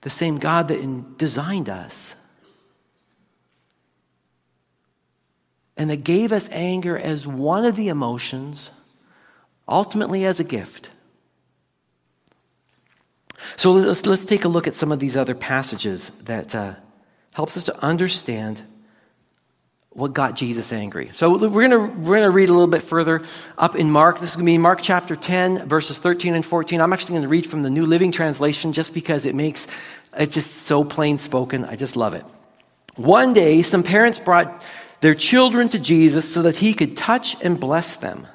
The 0.00 0.10
same 0.10 0.38
God 0.38 0.68
that 0.68 1.18
designed 1.18 1.68
us. 1.68 2.14
And 5.82 5.90
that 5.90 6.04
gave 6.04 6.30
us 6.30 6.48
anger 6.52 6.96
as 6.96 7.26
one 7.26 7.64
of 7.64 7.74
the 7.74 7.88
emotions, 7.88 8.70
ultimately 9.66 10.24
as 10.24 10.38
a 10.38 10.44
gift. 10.44 10.90
So 13.56 13.72
let's, 13.72 14.06
let's 14.06 14.24
take 14.24 14.44
a 14.44 14.48
look 14.48 14.68
at 14.68 14.76
some 14.76 14.92
of 14.92 15.00
these 15.00 15.16
other 15.16 15.34
passages 15.34 16.10
that 16.22 16.54
uh, 16.54 16.74
helps 17.32 17.56
us 17.56 17.64
to 17.64 17.76
understand 17.84 18.62
what 19.88 20.12
got 20.12 20.36
Jesus 20.36 20.72
angry. 20.72 21.10
So 21.14 21.36
we're 21.36 21.68
going 21.68 22.04
we're 22.04 22.20
to 22.20 22.30
read 22.30 22.48
a 22.48 22.52
little 22.52 22.68
bit 22.68 22.82
further 22.82 23.20
up 23.58 23.74
in 23.74 23.90
Mark. 23.90 24.20
This 24.20 24.30
is 24.30 24.36
going 24.36 24.46
to 24.46 24.52
be 24.52 24.58
Mark 24.58 24.82
chapter 24.82 25.16
10 25.16 25.66
verses 25.66 25.98
13 25.98 26.36
and 26.36 26.46
14. 26.46 26.80
I'm 26.80 26.92
actually 26.92 27.14
going 27.14 27.22
to 27.22 27.28
read 27.28 27.44
from 27.44 27.62
the 27.62 27.70
New 27.70 27.86
Living 27.86 28.12
Translation 28.12 28.72
just 28.72 28.94
because 28.94 29.26
it 29.26 29.34
makes 29.34 29.66
it 30.16 30.30
just 30.30 30.58
so 30.58 30.84
plain 30.84 31.18
spoken. 31.18 31.64
I 31.64 31.74
just 31.74 31.96
love 31.96 32.14
it. 32.14 32.24
One 32.94 33.32
day 33.34 33.62
some 33.62 33.82
parents 33.82 34.20
brought 34.20 34.64
their 35.02 35.14
children 35.14 35.68
to 35.68 35.80
Jesus 35.80 36.32
so 36.32 36.42
that 36.42 36.56
he 36.56 36.72
could 36.72 36.96
touch 36.96 37.36
and 37.42 37.58
bless 37.58 37.96
them. 37.96 38.26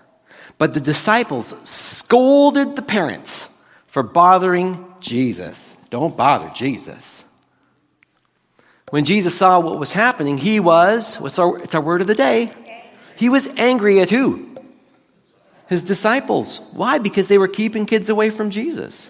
But 0.58 0.74
the 0.74 0.82
disciples 0.82 1.56
scolded 1.68 2.76
the 2.76 2.82
parents 2.82 3.50
for 3.88 4.04
bothering 4.04 4.86
Jesus. 5.00 5.78
Don't 5.90 6.18
bother 6.18 6.52
Jesus. 6.54 7.24
When 8.90 9.06
Jesus 9.06 9.34
saw 9.34 9.60
what 9.62 9.80
was 9.80 9.94
happening, 9.94 10.38
he 10.38 10.60
was, 10.60 11.16
what's 11.16 11.40
our, 11.40 11.58
it's 11.58 11.74
our 11.74 11.82
word 11.82 12.02
of 12.02 12.08
the 12.08 12.16
day, 12.16 12.52
he 13.16 13.30
was 13.30 13.48
angry 13.56 14.02
at 14.02 14.10
who? 14.10 14.56
His 15.70 15.86
disciples. 15.86 16.60
Why? 16.74 16.98
Because 16.98 17.30
they 17.30 17.38
were 17.38 17.48
keeping 17.48 17.86
kids 17.86 18.10
away 18.10 18.30
from 18.30 18.50
Jesus. 18.50 19.10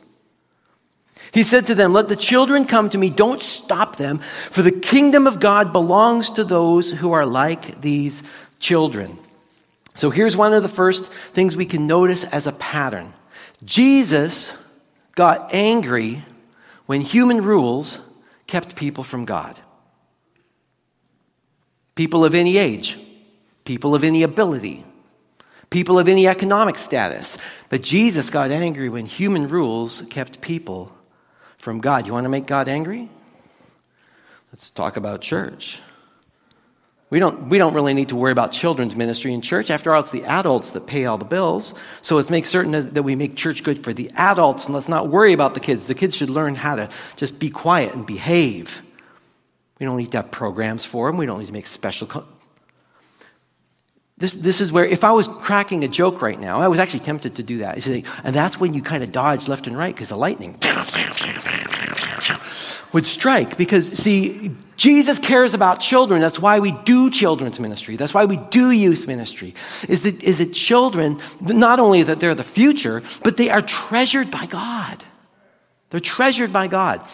He 1.33 1.43
said 1.43 1.67
to 1.67 1.75
them, 1.75 1.93
Let 1.93 2.07
the 2.07 2.15
children 2.15 2.65
come 2.65 2.89
to 2.89 2.97
me, 2.97 3.09
don't 3.09 3.41
stop 3.41 3.95
them, 3.95 4.19
for 4.19 4.61
the 4.61 4.71
kingdom 4.71 5.27
of 5.27 5.39
God 5.39 5.71
belongs 5.71 6.29
to 6.31 6.43
those 6.43 6.91
who 6.91 7.11
are 7.13 7.25
like 7.25 7.81
these 7.81 8.23
children. 8.59 9.17
So 9.93 10.09
here's 10.09 10.37
one 10.37 10.53
of 10.53 10.63
the 10.63 10.69
first 10.69 11.07
things 11.07 11.57
we 11.57 11.65
can 11.65 11.87
notice 11.87 12.23
as 12.23 12.47
a 12.47 12.51
pattern 12.51 13.13
Jesus 13.65 14.55
got 15.15 15.53
angry 15.53 16.23
when 16.85 17.01
human 17.01 17.41
rules 17.41 17.97
kept 18.45 18.75
people 18.75 19.03
from 19.03 19.25
God 19.25 19.59
people 21.97 22.23
of 22.23 22.35
any 22.35 22.57
age, 22.57 22.97
people 23.65 23.95
of 23.95 24.03
any 24.03 24.21
ability, 24.21 24.85
people 25.71 25.97
of 25.97 26.07
any 26.07 26.27
economic 26.27 26.77
status. 26.77 27.39
But 27.69 27.81
Jesus 27.81 28.29
got 28.29 28.51
angry 28.51 28.87
when 28.87 29.07
human 29.07 29.47
rules 29.47 30.03
kept 30.03 30.39
people 30.39 30.93
from 31.57 31.79
God. 31.81 32.07
You 32.07 32.13
want 32.13 32.25
to 32.25 32.29
make 32.29 32.45
God 32.45 32.67
angry? 32.67 33.09
Let's 34.51 34.69
talk 34.69 34.97
about 34.97 35.21
church. 35.21 35.79
We 37.09 37.19
don't, 37.19 37.47
we 37.47 37.57
don't 37.57 37.73
really 37.73 37.93
need 37.93 38.09
to 38.09 38.17
worry 38.17 38.33
about 38.33 38.51
children's 38.51 38.95
ministry 38.95 39.33
in 39.33 39.41
church. 39.41 39.69
After 39.69 39.93
all, 39.93 40.01
it's 40.01 40.11
the 40.11 40.25
adults 40.25 40.71
that 40.71 40.87
pay 40.87 41.05
all 41.05 41.17
the 41.17 41.25
bills. 41.25 41.73
So 42.01 42.17
let's 42.17 42.29
make 42.29 42.45
certain 42.45 42.93
that 42.93 43.03
we 43.03 43.15
make 43.15 43.37
church 43.37 43.63
good 43.63 43.81
for 43.81 43.93
the 43.93 44.11
adults 44.15 44.65
and 44.65 44.75
let's 44.75 44.89
not 44.89 45.07
worry 45.07 45.31
about 45.31 45.53
the 45.53 45.61
kids. 45.61 45.87
The 45.87 45.95
kids 45.95 46.17
should 46.17 46.29
learn 46.29 46.55
how 46.55 46.75
to 46.75 46.89
just 47.15 47.39
be 47.39 47.49
quiet 47.49 47.93
and 47.93 48.05
behave. 48.05 48.81
We 49.79 49.85
don't 49.85 49.97
need 49.97 50.11
to 50.11 50.17
have 50.17 50.31
programs 50.31 50.83
for 50.83 51.09
them. 51.09 51.17
We 51.17 51.25
don't 51.25 51.39
need 51.39 51.47
to 51.47 51.53
make 51.53 51.67
special. 51.67 52.25
This, 54.19 54.33
this 54.33 54.61
is 54.61 54.71
where, 54.71 54.83
if 54.83 55.03
I 55.03 55.11
was 55.11 55.27
cracking 55.27 55.83
a 55.83 55.87
joke 55.87 56.23
right 56.23 56.39
now, 56.39 56.59
I 56.59 56.67
was 56.67 56.79
actually 56.79 57.01
tempted 57.01 57.35
to 57.35 57.43
do 57.43 57.59
that. 57.59 57.85
And 57.85 58.35
that's 58.35 58.59
when 58.59 58.73
you 58.73 58.81
kind 58.81 59.03
of 59.03 59.11
dodge 59.11 59.47
left 59.47 59.67
and 59.67 59.77
right 59.77 59.93
because 59.93 60.09
the 60.09 60.17
lightning 60.17 60.57
would 62.93 63.05
strike. 63.05 63.57
Because, 63.57 63.91
see, 63.91 64.55
Jesus 64.75 65.19
cares 65.19 65.53
about 65.53 65.79
children. 65.79 66.19
That's 66.19 66.39
why 66.39 66.59
we 66.59 66.71
do 66.71 67.11
children's 67.11 67.59
ministry. 67.59 67.95
That's 67.95 68.15
why 68.15 68.25
we 68.25 68.37
do 68.37 68.71
youth 68.71 69.05
ministry. 69.05 69.53
Is 69.87 70.01
that, 70.01 70.23
is 70.23 70.39
that 70.39 70.51
children, 70.51 71.19
not 71.39 71.79
only 71.79 72.01
that 72.01 72.19
they're 72.19 72.33
the 72.33 72.43
future, 72.43 73.03
but 73.23 73.37
they 73.37 73.51
are 73.51 73.61
treasured 73.61 74.31
by 74.31 74.47
God. 74.47 75.03
They're 75.89 75.99
treasured 76.01 76.51
by 76.51 76.67
God. 76.67 77.07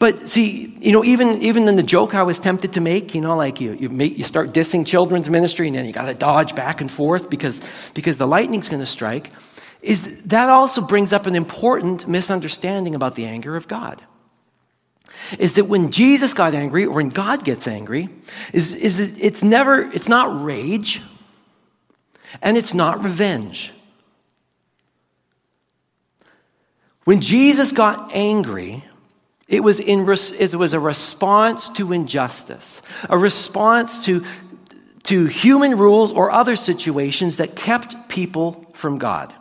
But 0.00 0.28
see, 0.28 0.76
you 0.80 0.90
know, 0.90 1.04
even, 1.04 1.40
even 1.42 1.68
in 1.68 1.76
the 1.76 1.82
joke 1.82 2.14
I 2.14 2.24
was 2.24 2.40
tempted 2.40 2.72
to 2.72 2.80
make, 2.80 3.14
you 3.14 3.20
know, 3.20 3.36
like 3.36 3.60
you, 3.60 3.74
you, 3.74 3.88
make, 3.88 4.18
you 4.18 4.24
start 4.24 4.50
dissing 4.50 4.84
children's 4.84 5.30
ministry 5.30 5.68
and 5.68 5.76
then 5.76 5.84
you 5.84 5.92
got 5.92 6.06
to 6.06 6.14
dodge 6.14 6.56
back 6.56 6.80
and 6.80 6.90
forth 6.90 7.30
because, 7.30 7.60
because 7.94 8.16
the 8.16 8.26
lightning's 8.26 8.68
going 8.68 8.80
to 8.80 8.86
strike, 8.86 9.30
is 9.80 10.22
that 10.24 10.48
also 10.48 10.80
brings 10.82 11.12
up 11.12 11.26
an 11.26 11.36
important 11.36 12.08
misunderstanding 12.08 12.96
about 12.96 13.14
the 13.14 13.26
anger 13.26 13.54
of 13.54 13.68
God. 13.68 14.02
Is 15.38 15.54
that 15.54 15.64
when 15.64 15.92
Jesus 15.92 16.34
got 16.34 16.54
angry 16.54 16.84
or 16.84 16.94
when 16.94 17.10
God 17.10 17.44
gets 17.44 17.68
angry, 17.68 18.08
is, 18.52 18.74
is 18.74 18.96
that 18.96 19.24
it's 19.24 19.42
never, 19.42 19.82
it's 19.92 20.08
not 20.08 20.44
rage 20.44 21.00
and 22.42 22.56
it's 22.56 22.74
not 22.74 23.04
revenge. 23.04 23.72
When 27.06 27.20
Jesus 27.20 27.70
got 27.70 28.10
angry, 28.16 28.82
it 29.46 29.62
was, 29.62 29.78
in, 29.78 30.08
it 30.08 30.54
was 30.56 30.74
a 30.74 30.80
response 30.80 31.68
to 31.68 31.92
injustice, 31.92 32.82
a 33.08 33.16
response 33.16 34.06
to, 34.06 34.24
to 35.04 35.26
human 35.26 35.78
rules 35.78 36.12
or 36.12 36.32
other 36.32 36.56
situations 36.56 37.36
that 37.36 37.54
kept 37.54 38.08
people 38.08 38.66
from 38.74 38.98
God. 38.98 39.32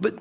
But 0.00 0.18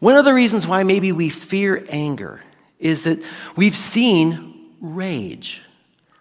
one 0.00 0.16
of 0.16 0.26
the 0.26 0.34
reasons 0.34 0.66
why 0.66 0.82
maybe 0.82 1.10
we 1.10 1.30
fear 1.30 1.82
anger 1.88 2.42
is 2.78 3.04
that 3.04 3.22
we've 3.56 3.74
seen 3.74 4.74
rage. 4.82 5.62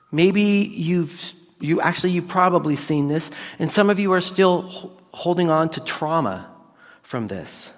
Maybe 0.09 0.41
you've 0.41 1.33
you 1.59 1.81
actually 1.81 2.11
you've 2.11 2.29
probably 2.29 2.77
seen 2.77 3.09
this, 3.09 3.29
and 3.59 3.69
some 3.69 3.89
of 3.89 3.99
you 3.99 4.13
are 4.13 4.21
still 4.21 4.93
holding 5.11 5.49
on 5.49 5.67
to 5.71 5.81
trauma 5.81 6.52
from 7.13 7.27
this. 7.27 7.71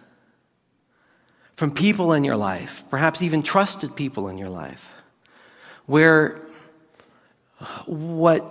From 1.58 1.72
people 1.72 2.14
in 2.14 2.24
your 2.24 2.38
life, 2.38 2.86
perhaps 2.90 3.22
even 3.22 3.44
trusted 3.44 3.94
people 3.94 4.30
in 4.30 4.38
your 4.38 4.48
life, 4.48 4.94
where 5.88 6.40
what 7.86 8.42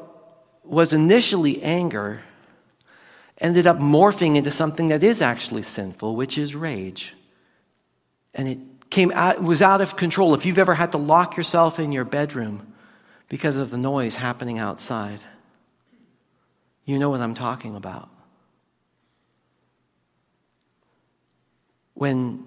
was 0.62 0.92
initially 0.92 1.62
anger 1.62 2.20
ended 3.38 3.66
up 3.66 3.78
morphing 3.78 4.36
into 4.36 4.50
something 4.50 4.88
that 4.88 5.02
is 5.02 5.22
actually 5.22 5.62
sinful, 5.62 6.16
which 6.16 6.36
is 6.36 6.54
rage. 6.54 7.14
And 8.34 8.46
it 8.46 8.58
came 8.90 9.10
out, 9.14 9.42
was 9.42 9.62
out 9.62 9.80
of 9.80 9.96
control. 9.96 10.34
If 10.34 10.44
you've 10.44 10.58
ever 10.58 10.74
had 10.74 10.92
to 10.92 10.98
lock 10.98 11.38
yourself 11.38 11.78
in 11.78 11.92
your 11.92 12.04
bedroom 12.04 12.74
because 13.30 13.56
of 13.56 13.70
the 13.70 13.78
noise 13.78 14.16
happening 14.16 14.58
outside, 14.58 15.20
you 16.84 16.98
know 16.98 17.08
what 17.08 17.22
I'm 17.22 17.34
talking 17.34 17.74
about. 17.74 18.10
When, 21.94 22.44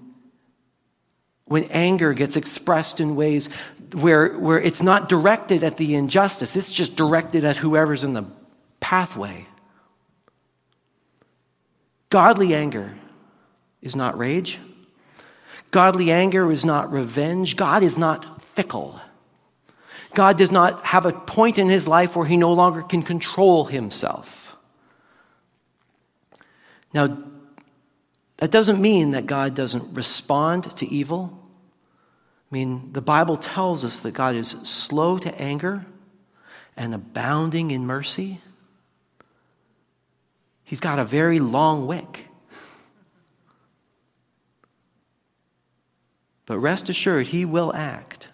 when 1.45 1.63
anger 1.65 2.13
gets 2.13 2.35
expressed 2.35 2.99
in 2.99 3.15
ways 3.15 3.49
where, 3.93 4.37
where 4.37 4.59
it's 4.59 4.83
not 4.83 5.09
directed 5.09 5.63
at 5.63 5.77
the 5.77 5.95
injustice, 5.95 6.55
it's 6.55 6.71
just 6.71 6.95
directed 6.95 7.43
at 7.43 7.57
whoever's 7.57 8.03
in 8.03 8.13
the 8.13 8.25
pathway. 8.79 9.45
Godly 12.09 12.53
anger 12.53 12.95
is 13.81 13.95
not 13.95 14.17
rage. 14.17 14.59
Godly 15.71 16.11
anger 16.11 16.51
is 16.51 16.63
not 16.63 16.91
revenge. 16.91 17.55
God 17.55 17.83
is 17.83 17.97
not 17.97 18.41
fickle. 18.41 18.99
God 20.13 20.37
does 20.37 20.51
not 20.51 20.85
have 20.85 21.05
a 21.05 21.11
point 21.11 21.59
in 21.59 21.67
his 21.67 21.87
life 21.87 22.15
where 22.15 22.25
he 22.25 22.37
no 22.37 22.53
longer 22.53 22.81
can 22.81 23.03
control 23.03 23.65
himself. 23.65 24.55
Now, 26.93 27.17
that 28.37 28.51
doesn't 28.51 28.79
mean 28.79 29.11
that 29.11 29.25
God 29.25 29.55
doesn't 29.55 29.93
respond 29.93 30.75
to 30.77 30.87
evil. 30.87 31.37
I 32.51 32.55
mean, 32.55 32.93
the 32.93 33.01
Bible 33.01 33.35
tells 33.35 33.83
us 33.83 33.99
that 34.01 34.11
God 34.11 34.35
is 34.35 34.49
slow 34.63 35.17
to 35.17 35.41
anger 35.41 35.85
and 36.77 36.93
abounding 36.93 37.71
in 37.71 37.85
mercy. 37.85 38.39
He's 40.63 40.79
got 40.79 40.99
a 40.99 41.03
very 41.03 41.39
long 41.39 41.87
wick. 41.87 42.27
But 46.45 46.59
rest 46.59 46.89
assured, 46.89 47.27
he 47.27 47.43
will 47.43 47.73
act. 47.73 48.29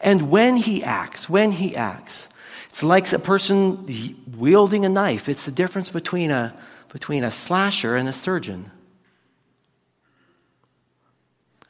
And 0.00 0.30
when 0.30 0.56
he 0.56 0.82
acts, 0.82 1.28
when 1.28 1.52
he 1.52 1.76
acts, 1.76 2.28
it's 2.68 2.82
like 2.82 3.10
a 3.12 3.18
person 3.18 3.86
wielding 4.36 4.84
a 4.84 4.88
knife. 4.88 5.28
It's 5.28 5.44
the 5.44 5.52
difference 5.52 5.90
between 5.90 6.30
a, 6.30 6.54
between 6.92 7.24
a 7.24 7.30
slasher 7.30 7.96
and 7.96 8.06
a 8.06 8.12
surgeon. 8.12 8.70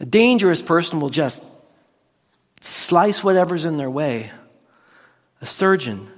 A 0.01 0.05
dangerous 0.05 0.61
person 0.61 0.99
will 0.99 1.11
just 1.11 1.45
slice 2.61 3.23
whatever's 3.23 3.65
in 3.65 3.77
their 3.77 3.89
way. 3.89 4.33
A 5.41 5.47
surgeon 5.47 6.11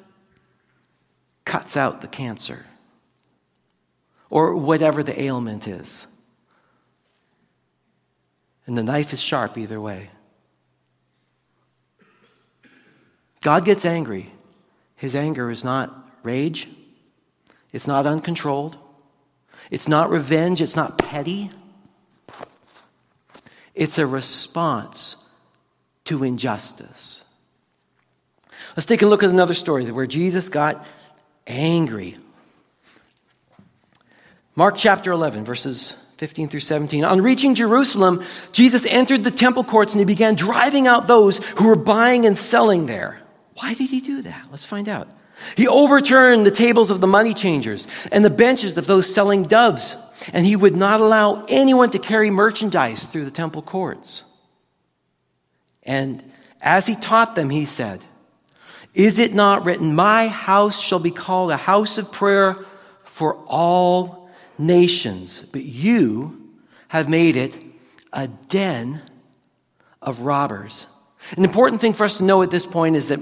cuts 1.44 1.76
out 1.76 2.00
the 2.00 2.08
cancer 2.08 2.64
or 4.30 4.56
whatever 4.56 5.02
the 5.02 5.20
ailment 5.20 5.68
is. 5.68 6.06
And 8.66 8.76
the 8.76 8.82
knife 8.82 9.12
is 9.12 9.20
sharp 9.20 9.58
either 9.58 9.78
way. 9.78 10.08
God 13.42 13.66
gets 13.66 13.84
angry. 13.84 14.32
His 14.96 15.14
anger 15.14 15.50
is 15.50 15.62
not 15.62 15.94
rage, 16.22 16.68
it's 17.70 17.86
not 17.86 18.06
uncontrolled, 18.06 18.78
it's 19.70 19.88
not 19.88 20.10
revenge, 20.10 20.60
it's 20.60 20.76
not 20.76 20.98
petty. 20.98 21.50
It's 23.74 23.98
a 23.98 24.06
response 24.06 25.16
to 26.04 26.22
injustice. 26.22 27.22
Let's 28.76 28.86
take 28.86 29.02
a 29.02 29.06
look 29.06 29.22
at 29.22 29.30
another 29.30 29.54
story 29.54 29.90
where 29.90 30.06
Jesus 30.06 30.48
got 30.48 30.86
angry. 31.46 32.16
Mark 34.56 34.76
chapter 34.76 35.10
11, 35.10 35.44
verses 35.44 35.94
15 36.18 36.48
through 36.48 36.60
17. 36.60 37.04
On 37.04 37.20
reaching 37.20 37.54
Jerusalem, 37.54 38.22
Jesus 38.52 38.86
entered 38.86 39.24
the 39.24 39.30
temple 39.30 39.64
courts 39.64 39.92
and 39.92 40.00
he 40.00 40.04
began 40.04 40.36
driving 40.36 40.86
out 40.86 41.08
those 41.08 41.38
who 41.56 41.66
were 41.66 41.76
buying 41.76 42.26
and 42.26 42.38
selling 42.38 42.86
there. 42.86 43.20
Why 43.54 43.74
did 43.74 43.90
he 43.90 44.00
do 44.00 44.22
that? 44.22 44.46
Let's 44.50 44.64
find 44.64 44.88
out. 44.88 45.08
He 45.56 45.68
overturned 45.68 46.46
the 46.46 46.50
tables 46.50 46.90
of 46.90 47.00
the 47.00 47.06
money 47.06 47.34
changers 47.34 47.86
and 48.12 48.24
the 48.24 48.30
benches 48.30 48.76
of 48.78 48.86
those 48.86 49.12
selling 49.12 49.42
doves, 49.42 49.96
and 50.32 50.46
he 50.46 50.56
would 50.56 50.76
not 50.76 51.00
allow 51.00 51.44
anyone 51.48 51.90
to 51.90 51.98
carry 51.98 52.30
merchandise 52.30 53.06
through 53.06 53.24
the 53.24 53.30
temple 53.30 53.62
courts. 53.62 54.24
And 55.82 56.22
as 56.60 56.86
he 56.86 56.96
taught 56.96 57.34
them, 57.34 57.50
he 57.50 57.64
said, 57.64 58.04
Is 58.94 59.18
it 59.18 59.34
not 59.34 59.64
written, 59.64 59.94
My 59.94 60.28
house 60.28 60.80
shall 60.80 60.98
be 60.98 61.10
called 61.10 61.50
a 61.50 61.56
house 61.56 61.98
of 61.98 62.10
prayer 62.10 62.56
for 63.04 63.36
all 63.46 64.30
nations, 64.58 65.42
but 65.42 65.62
you 65.62 66.50
have 66.88 67.08
made 67.08 67.36
it 67.36 67.58
a 68.12 68.28
den 68.28 69.02
of 70.00 70.20
robbers. 70.20 70.86
An 71.36 71.44
important 71.44 71.80
thing 71.80 71.92
for 71.92 72.04
us 72.04 72.18
to 72.18 72.24
know 72.24 72.42
at 72.42 72.50
this 72.50 72.66
point 72.66 72.96
is 72.96 73.08
that 73.08 73.20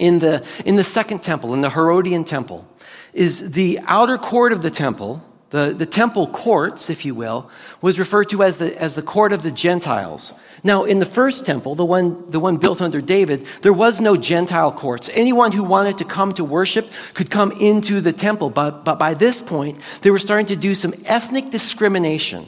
in 0.00 0.18
the, 0.18 0.46
in 0.64 0.76
the 0.76 0.84
second 0.84 1.22
temple, 1.22 1.54
in 1.54 1.60
the 1.60 1.70
Herodian 1.70 2.24
temple, 2.24 2.66
is 3.12 3.52
the 3.52 3.78
outer 3.84 4.18
court 4.18 4.52
of 4.52 4.62
the 4.62 4.70
temple, 4.70 5.22
the, 5.50 5.74
the 5.76 5.86
temple 5.86 6.28
courts, 6.28 6.90
if 6.90 7.04
you 7.04 7.14
will, 7.14 7.50
was 7.82 7.98
referred 7.98 8.30
to 8.30 8.42
as 8.42 8.56
the, 8.56 8.80
as 8.80 8.94
the 8.94 9.02
court 9.02 9.32
of 9.32 9.42
the 9.42 9.50
Gentiles. 9.50 10.32
Now, 10.62 10.84
in 10.84 11.00
the 11.00 11.06
first 11.06 11.44
temple, 11.44 11.74
the 11.74 11.84
one, 11.84 12.30
the 12.30 12.40
one 12.40 12.56
built 12.56 12.80
under 12.80 13.00
David, 13.00 13.46
there 13.62 13.72
was 13.72 14.00
no 14.00 14.16
Gentile 14.16 14.72
courts. 14.72 15.10
Anyone 15.12 15.52
who 15.52 15.64
wanted 15.64 15.98
to 15.98 16.04
come 16.04 16.32
to 16.34 16.44
worship 16.44 16.88
could 17.14 17.30
come 17.30 17.52
into 17.52 18.00
the 18.00 18.12
temple. 18.12 18.50
But, 18.50 18.84
but 18.84 18.98
by 18.98 19.14
this 19.14 19.40
point, 19.40 19.80
they 20.02 20.10
were 20.10 20.18
starting 20.18 20.46
to 20.46 20.56
do 20.56 20.74
some 20.74 20.94
ethnic 21.04 21.50
discrimination. 21.50 22.46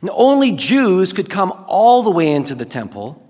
And 0.00 0.10
only 0.12 0.52
Jews 0.52 1.12
could 1.12 1.30
come 1.30 1.52
all 1.66 2.02
the 2.02 2.10
way 2.10 2.32
into 2.32 2.54
the 2.54 2.66
temple. 2.66 3.22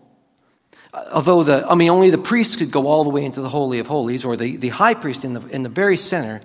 Although 1.13 1.43
the, 1.43 1.67
I 1.69 1.75
mean, 1.75 1.91
only 1.91 2.11
the 2.11 2.19
priests 2.19 2.57
could 2.57 2.71
go 2.71 2.87
all 2.87 3.05
the 3.05 3.11
way 3.11 3.25
into 3.25 3.43
the 3.43 3.51
Holy 3.51 3.79
of 3.79 3.87
Holies, 3.87 4.25
or 4.25 4.37
the, 4.37 4.57
the 4.57 4.71
high 4.71 4.95
priest 4.95 5.25
in 5.25 5.35
the, 5.35 5.47
in 5.49 5.63
the 5.63 5.69
very 5.69 5.97
center. 5.97 6.41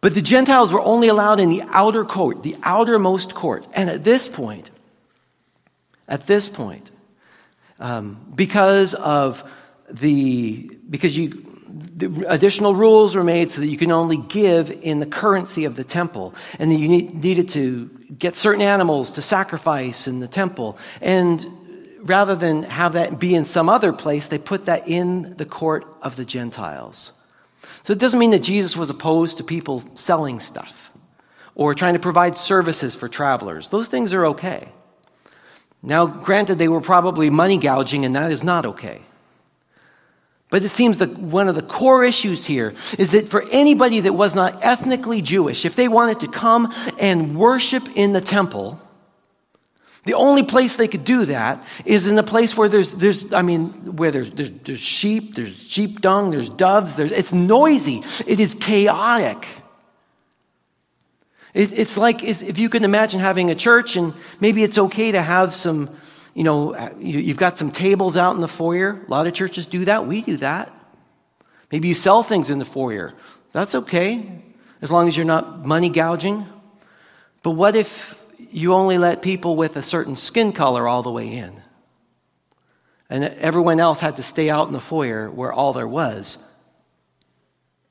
But 0.00 0.14
the 0.14 0.22
Gentiles 0.22 0.72
were 0.72 0.80
only 0.80 1.08
allowed 1.08 1.40
in 1.40 1.50
the 1.50 1.62
outer 1.68 2.04
court, 2.04 2.42
the 2.42 2.56
outermost 2.62 3.34
court. 3.34 3.66
And 3.74 3.90
at 3.90 4.04
this 4.04 4.28
point, 4.28 4.70
at 6.08 6.26
this 6.26 6.48
point, 6.48 6.90
um, 7.78 8.32
because 8.34 8.94
of 8.94 9.44
the, 9.90 10.70
because 10.88 11.16
you, 11.16 11.44
the 11.68 12.24
additional 12.28 12.74
rules 12.74 13.16
were 13.16 13.24
made 13.24 13.50
so 13.50 13.60
that 13.60 13.66
you 13.66 13.76
can 13.76 13.90
only 13.90 14.16
give 14.16 14.70
in 14.70 15.00
the 15.00 15.06
currency 15.06 15.66
of 15.66 15.76
the 15.76 15.84
temple. 15.84 16.34
And 16.58 16.70
then 16.70 16.78
you 16.78 16.88
need, 16.88 17.14
needed 17.14 17.48
to 17.50 17.90
get 18.16 18.34
certain 18.34 18.62
animals 18.62 19.10
to 19.12 19.22
sacrifice 19.22 20.08
in 20.08 20.20
the 20.20 20.28
temple. 20.28 20.78
And 21.02 21.44
rather 22.00 22.34
than 22.34 22.62
have 22.64 22.92
that 22.92 23.18
be 23.18 23.34
in 23.34 23.44
some 23.44 23.68
other 23.68 23.92
place, 23.92 24.28
they 24.28 24.38
put 24.38 24.66
that 24.66 24.88
in 24.88 25.36
the 25.36 25.46
court 25.46 25.86
of 26.02 26.16
the 26.16 26.24
Gentiles. 26.24 27.12
So 27.82 27.92
it 27.92 27.98
doesn't 27.98 28.18
mean 28.18 28.30
that 28.32 28.42
Jesus 28.42 28.76
was 28.76 28.90
opposed 28.90 29.38
to 29.38 29.44
people 29.44 29.82
selling 29.94 30.40
stuff 30.40 30.90
or 31.54 31.74
trying 31.74 31.94
to 31.94 32.00
provide 32.00 32.36
services 32.36 32.94
for 32.94 33.08
travelers. 33.08 33.70
Those 33.70 33.88
things 33.88 34.14
are 34.14 34.26
okay. 34.26 34.68
Now, 35.82 36.06
granted, 36.06 36.58
they 36.58 36.68
were 36.68 36.80
probably 36.80 37.30
money 37.30 37.58
gouging, 37.58 38.04
and 38.04 38.14
that 38.16 38.30
is 38.30 38.42
not 38.42 38.66
okay. 38.66 39.02
But 40.50 40.64
it 40.64 40.70
seems 40.70 40.98
that 40.98 41.18
one 41.18 41.48
of 41.48 41.54
the 41.54 41.62
core 41.62 42.04
issues 42.04 42.46
here 42.46 42.74
is 42.98 43.10
that 43.10 43.28
for 43.28 43.44
anybody 43.50 44.00
that 44.00 44.14
was 44.14 44.34
not 44.34 44.64
ethnically 44.64 45.20
Jewish, 45.20 45.64
if 45.64 45.76
they 45.76 45.88
wanted 45.88 46.20
to 46.20 46.28
come 46.28 46.72
and 46.98 47.36
worship 47.36 47.86
in 47.96 48.12
the 48.12 48.20
temple, 48.20 48.80
the 50.04 50.14
only 50.14 50.42
place 50.42 50.76
they 50.76 50.88
could 50.88 51.04
do 51.04 51.26
that 51.26 51.64
is 51.84 52.06
in 52.06 52.18
a 52.18 52.22
place 52.22 52.56
where 52.56 52.68
there's, 52.68 52.92
there's 52.92 53.32
I 53.32 53.42
mean, 53.42 53.96
where 53.96 54.10
there's, 54.10 54.30
there's, 54.30 54.50
there's 54.64 54.80
sheep, 54.80 55.34
there's 55.34 55.56
sheep 55.56 56.00
dung, 56.00 56.30
there's 56.30 56.48
doves, 56.48 56.96
there's, 56.96 57.12
it's 57.12 57.32
noisy, 57.32 58.02
it 58.26 58.40
is 58.40 58.54
chaotic. 58.54 59.46
It, 61.54 61.78
it's 61.78 61.96
like 61.96 62.22
if 62.22 62.58
you 62.58 62.68
can 62.68 62.84
imagine 62.84 63.20
having 63.20 63.50
a 63.50 63.54
church 63.54 63.96
and 63.96 64.14
maybe 64.40 64.62
it's 64.62 64.78
okay 64.78 65.12
to 65.12 65.20
have 65.20 65.52
some, 65.52 65.90
you 66.34 66.44
know, 66.44 66.94
you've 67.00 67.36
got 67.36 67.58
some 67.58 67.70
tables 67.70 68.16
out 68.16 68.34
in 68.34 68.40
the 68.40 68.48
foyer. 68.48 69.02
A 69.06 69.10
lot 69.10 69.26
of 69.26 69.34
churches 69.34 69.66
do 69.66 69.84
that. 69.86 70.06
We 70.06 70.22
do 70.22 70.36
that. 70.36 70.72
Maybe 71.72 71.88
you 71.88 71.94
sell 71.94 72.22
things 72.22 72.50
in 72.50 72.58
the 72.58 72.64
foyer. 72.64 73.12
That's 73.52 73.74
okay, 73.74 74.42
as 74.80 74.92
long 74.92 75.08
as 75.08 75.16
you're 75.16 75.26
not 75.26 75.66
money 75.66 75.90
gouging. 75.90 76.46
But 77.42 77.52
what 77.52 77.76
if 77.76 78.22
you 78.50 78.74
only 78.74 78.98
let 78.98 79.22
people 79.22 79.56
with 79.56 79.76
a 79.76 79.82
certain 79.82 80.16
skin 80.16 80.52
color 80.52 80.88
all 80.88 81.02
the 81.02 81.10
way 81.10 81.28
in. 81.28 81.62
And 83.10 83.24
everyone 83.24 83.80
else 83.80 84.00
had 84.00 84.16
to 84.16 84.22
stay 84.22 84.50
out 84.50 84.66
in 84.66 84.72
the 84.72 84.80
foyer 84.80 85.30
where 85.30 85.52
all 85.52 85.72
there 85.72 85.88
was 85.88 86.38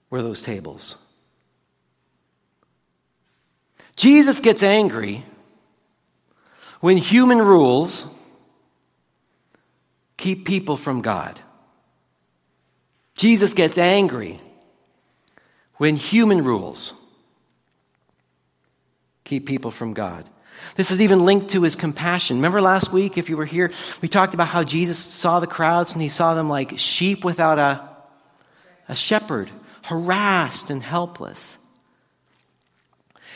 were 0.09 0.21
those 0.21 0.41
tables. 0.41 0.95
Jesus 3.95 4.39
gets 4.39 4.61
angry 4.61 5.25
when 6.81 6.97
human 6.97 7.39
rules 7.39 8.05
keep 10.17 10.45
people 10.45 10.77
from 10.77 11.01
God. 11.01 11.39
Jesus 13.15 13.55
gets 13.55 13.77
angry 13.77 14.39
when 15.77 15.95
human 15.95 16.43
rules 16.43 16.93
keep 19.23 19.47
people 19.47 19.71
from 19.71 19.93
God. 19.93 20.25
This 20.75 20.91
is 20.91 21.01
even 21.01 21.25
linked 21.25 21.49
to 21.49 21.63
his 21.63 21.75
compassion. 21.75 22.37
Remember 22.37 22.61
last 22.61 22.91
week, 22.91 23.17
if 23.17 23.29
you 23.29 23.37
were 23.37 23.45
here, 23.45 23.71
we 24.01 24.07
talked 24.07 24.33
about 24.33 24.47
how 24.47 24.63
Jesus 24.63 24.97
saw 24.97 25.39
the 25.39 25.47
crowds 25.47 25.93
and 25.93 26.01
he 26.01 26.09
saw 26.09 26.33
them 26.33 26.49
like 26.49 26.77
sheep 26.77 27.25
without 27.25 27.59
a, 27.59 27.89
a 28.87 28.95
shepherd, 28.95 29.49
harassed 29.83 30.69
and 30.69 30.83
helpless. 30.83 31.56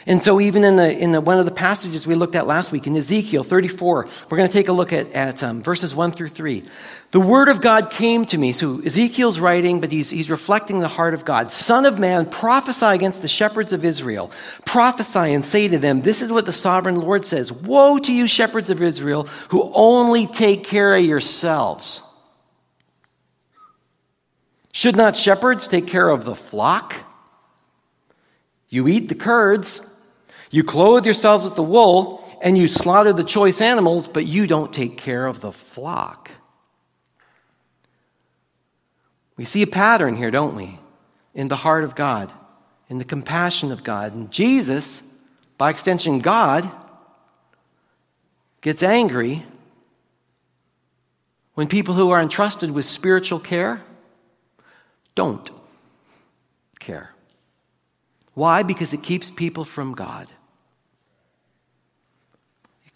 And 0.07 0.23
so, 0.23 0.41
even 0.41 0.63
in 0.63 0.77
the 0.77 0.97
in 0.97 1.11
the 1.11 1.21
one 1.21 1.37
of 1.37 1.45
the 1.45 1.51
passages 1.51 2.07
we 2.07 2.15
looked 2.15 2.35
at 2.35 2.47
last 2.47 2.71
week 2.71 2.87
in 2.87 2.97
Ezekiel 2.97 3.43
34, 3.43 4.07
we're 4.29 4.37
going 4.37 4.49
to 4.49 4.53
take 4.53 4.67
a 4.67 4.73
look 4.73 4.91
at 4.93 5.11
at 5.11 5.43
um, 5.43 5.61
verses 5.61 5.93
one 5.93 6.11
through 6.11 6.29
three. 6.29 6.63
The 7.11 7.19
word 7.19 7.49
of 7.49 7.61
God 7.61 7.91
came 7.91 8.25
to 8.27 8.37
me. 8.37 8.51
So 8.51 8.81
Ezekiel's 8.81 9.39
writing, 9.39 9.79
but 9.79 9.91
he's 9.91 10.09
he's 10.09 10.29
reflecting 10.29 10.79
the 10.79 10.87
heart 10.87 11.13
of 11.13 11.23
God. 11.23 11.51
Son 11.51 11.85
of 11.85 11.99
man, 11.99 12.25
prophesy 12.25 12.87
against 12.87 13.21
the 13.21 13.27
shepherds 13.27 13.73
of 13.73 13.85
Israel. 13.85 14.31
Prophesy 14.65 15.33
and 15.33 15.45
say 15.45 15.67
to 15.67 15.77
them, 15.77 16.01
"This 16.01 16.23
is 16.23 16.31
what 16.31 16.47
the 16.47 16.53
sovereign 16.53 16.99
Lord 16.99 17.23
says: 17.23 17.51
Woe 17.51 17.99
to 17.99 18.11
you, 18.11 18.27
shepherds 18.27 18.71
of 18.71 18.81
Israel, 18.81 19.27
who 19.49 19.71
only 19.75 20.25
take 20.25 20.63
care 20.63 20.95
of 20.95 21.05
yourselves." 21.05 22.01
Should 24.71 24.95
not 24.95 25.15
shepherds 25.15 25.67
take 25.67 25.85
care 25.85 26.09
of 26.09 26.23
the 26.23 26.35
flock? 26.35 26.95
You 28.69 28.87
eat 28.87 29.09
the 29.09 29.15
curds 29.15 29.81
you 30.51 30.65
clothe 30.65 31.05
yourselves 31.05 31.45
with 31.45 31.55
the 31.55 31.63
wool 31.63 32.21
and 32.41 32.57
you 32.57 32.67
slaughter 32.67 33.13
the 33.13 33.23
choice 33.23 33.61
animals, 33.61 34.09
but 34.09 34.25
you 34.25 34.45
don't 34.47 34.73
take 34.73 34.97
care 34.97 35.25
of 35.25 35.39
the 35.39 35.51
flock. 35.51 36.29
We 39.37 39.45
see 39.45 39.61
a 39.61 39.67
pattern 39.67 40.17
here, 40.17 40.29
don't 40.29 40.55
we? 40.55 40.77
In 41.33 41.47
the 41.47 41.55
heart 41.55 41.85
of 41.85 41.95
God, 41.95 42.33
in 42.89 42.97
the 42.97 43.05
compassion 43.05 43.71
of 43.71 43.83
God. 43.85 44.13
And 44.13 44.29
Jesus, 44.29 45.01
by 45.57 45.69
extension, 45.69 46.19
God, 46.19 46.69
gets 48.59 48.83
angry 48.83 49.45
when 51.53 51.67
people 51.67 51.93
who 51.93 52.09
are 52.09 52.21
entrusted 52.21 52.71
with 52.71 52.83
spiritual 52.83 53.39
care 53.39 53.81
don't 55.15 55.49
care. 56.79 57.11
Why? 58.33 58.63
Because 58.63 58.93
it 58.93 59.01
keeps 59.01 59.29
people 59.29 59.63
from 59.63 59.93
God 59.93 60.27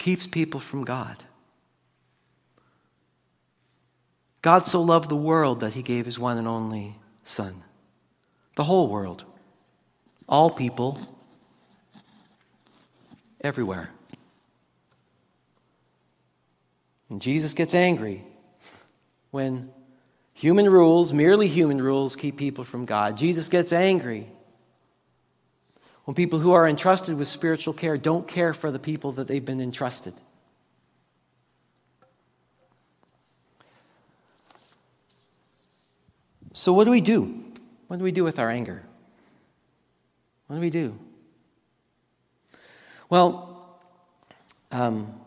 keeps 0.06 0.28
people 0.28 0.60
from 0.60 0.84
God. 0.84 1.24
God 4.44 4.68
so 4.68 4.84
loved 4.84 5.10
the 5.10 5.16
world 5.16 5.62
that 5.62 5.74
he 5.74 5.82
gave 5.82 6.06
his 6.06 6.20
one 6.20 6.38
and 6.38 6.48
only 6.48 6.96
Son. 7.24 7.64
The 8.56 8.66
whole 8.66 8.88
world. 8.88 9.24
All 10.30 10.52
people. 10.52 11.00
Everywhere. 13.42 13.90
And 17.10 17.20
Jesus 17.20 17.56
gets 17.56 17.74
angry 17.74 18.24
when 19.32 19.72
human 20.36 20.70
rules, 20.70 21.14
merely 21.14 21.48
human 21.48 21.82
rules, 21.82 22.16
keep 22.16 22.38
people 22.38 22.64
from 22.64 22.86
God. 22.86 23.18
Jesus 23.18 23.50
gets 23.50 23.74
angry 23.74 24.28
when 26.06 26.14
people 26.14 26.40
who 26.40 26.54
are 26.54 26.68
entrusted 26.68 27.18
with 27.18 27.28
spiritual 27.28 27.74
care 27.74 27.98
don't 27.98 28.28
care 28.28 28.54
for 28.54 28.72
the 28.72 28.80
people 28.80 29.12
that 29.14 29.28
they've 29.28 29.44
been 29.44 29.60
entrusted. 29.60 30.14
So, 36.54 36.72
what 36.74 36.86
do 36.86 36.92
we 36.92 37.02
do? 37.02 37.44
What 37.88 37.98
do 37.98 38.04
we 38.04 38.12
do 38.12 38.24
with 38.24 38.40
our 38.40 38.50
anger? 38.50 38.84
What 40.48 40.58
do 40.58 40.62
we 40.62 40.70
do? 40.70 40.98
Well, 43.10 43.80
um, 44.72 45.20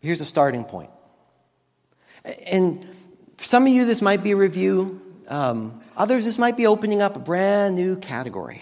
here's 0.00 0.20
a 0.20 0.24
starting 0.24 0.64
point. 0.64 0.90
And 2.46 2.84
for 3.36 3.44
some 3.44 3.66
of 3.66 3.72
you, 3.72 3.84
this 3.84 4.02
might 4.02 4.22
be 4.22 4.32
a 4.32 4.36
review. 4.36 5.00
Um, 5.28 5.80
Others, 5.96 6.26
this 6.26 6.38
might 6.38 6.56
be 6.56 6.66
opening 6.66 7.00
up 7.00 7.16
a 7.16 7.18
brand 7.18 7.74
new 7.74 7.96
category. 7.96 8.60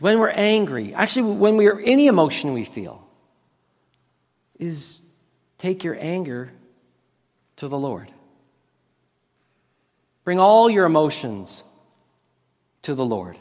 When 0.00 0.18
we're 0.18 0.30
angry, 0.30 0.92
actually, 0.92 1.34
when 1.34 1.56
we're 1.56 1.80
any 1.80 2.08
emotion 2.08 2.52
we 2.52 2.64
feel, 2.64 3.06
is 4.58 5.02
take 5.58 5.84
your 5.84 5.96
anger 5.98 6.50
to 7.56 7.68
the 7.68 7.78
Lord. 7.78 8.10
Bring 10.24 10.40
all 10.40 10.68
your 10.68 10.84
emotions 10.84 11.62
to 12.82 12.94
the 12.94 13.04
Lord. 13.04 13.36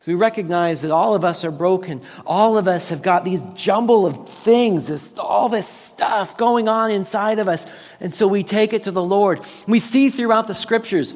So 0.00 0.12
we 0.12 0.16
recognize 0.16 0.82
that 0.82 0.90
all 0.90 1.14
of 1.14 1.24
us 1.24 1.44
are 1.44 1.50
broken. 1.50 2.02
All 2.26 2.58
of 2.58 2.68
us 2.68 2.90
have 2.90 3.02
got 3.02 3.24
these 3.24 3.44
jumble 3.54 4.06
of 4.06 4.28
things, 4.28 4.88
this, 4.88 5.18
all 5.18 5.48
this 5.48 5.66
stuff 5.66 6.36
going 6.36 6.68
on 6.68 6.90
inside 6.90 7.38
of 7.38 7.48
us. 7.48 7.66
And 8.00 8.14
so 8.14 8.28
we 8.28 8.42
take 8.42 8.72
it 8.72 8.84
to 8.84 8.90
the 8.90 9.02
Lord. 9.02 9.40
We 9.66 9.80
see 9.80 10.10
throughout 10.10 10.46
the 10.46 10.54
scriptures 10.54 11.14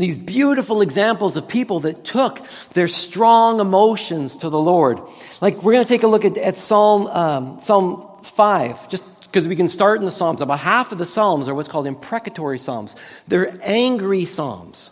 these 0.00 0.16
beautiful 0.16 0.80
examples 0.80 1.36
of 1.36 1.48
people 1.48 1.80
that 1.80 2.04
took 2.04 2.40
their 2.72 2.88
strong 2.88 3.60
emotions 3.60 4.38
to 4.38 4.48
the 4.48 4.58
Lord. 4.58 5.00
Like 5.40 5.62
we're 5.62 5.72
going 5.72 5.84
to 5.84 5.88
take 5.88 6.02
a 6.02 6.08
look 6.08 6.24
at, 6.24 6.36
at 6.38 6.56
Psalm, 6.56 7.06
um, 7.08 7.60
Psalm 7.60 8.08
5, 8.22 8.88
just 8.88 9.04
because 9.22 9.48
we 9.48 9.56
can 9.56 9.68
start 9.68 9.98
in 9.98 10.04
the 10.04 10.10
Psalms. 10.10 10.40
About 10.40 10.58
half 10.58 10.92
of 10.92 10.98
the 10.98 11.06
Psalms 11.06 11.48
are 11.48 11.54
what's 11.54 11.68
called 11.68 11.86
imprecatory 11.86 12.58
Psalms. 12.58 12.96
They're 13.28 13.58
angry 13.62 14.24
Psalms. 14.24 14.90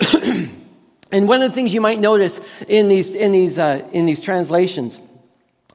and 1.10 1.28
one 1.28 1.42
of 1.42 1.50
the 1.50 1.54
things 1.54 1.74
you 1.74 1.80
might 1.80 1.98
notice 1.98 2.40
in 2.68 2.88
these, 2.88 3.14
in 3.14 3.32
these, 3.32 3.58
uh, 3.58 3.86
in 3.92 4.06
these 4.06 4.20
translations 4.20 5.00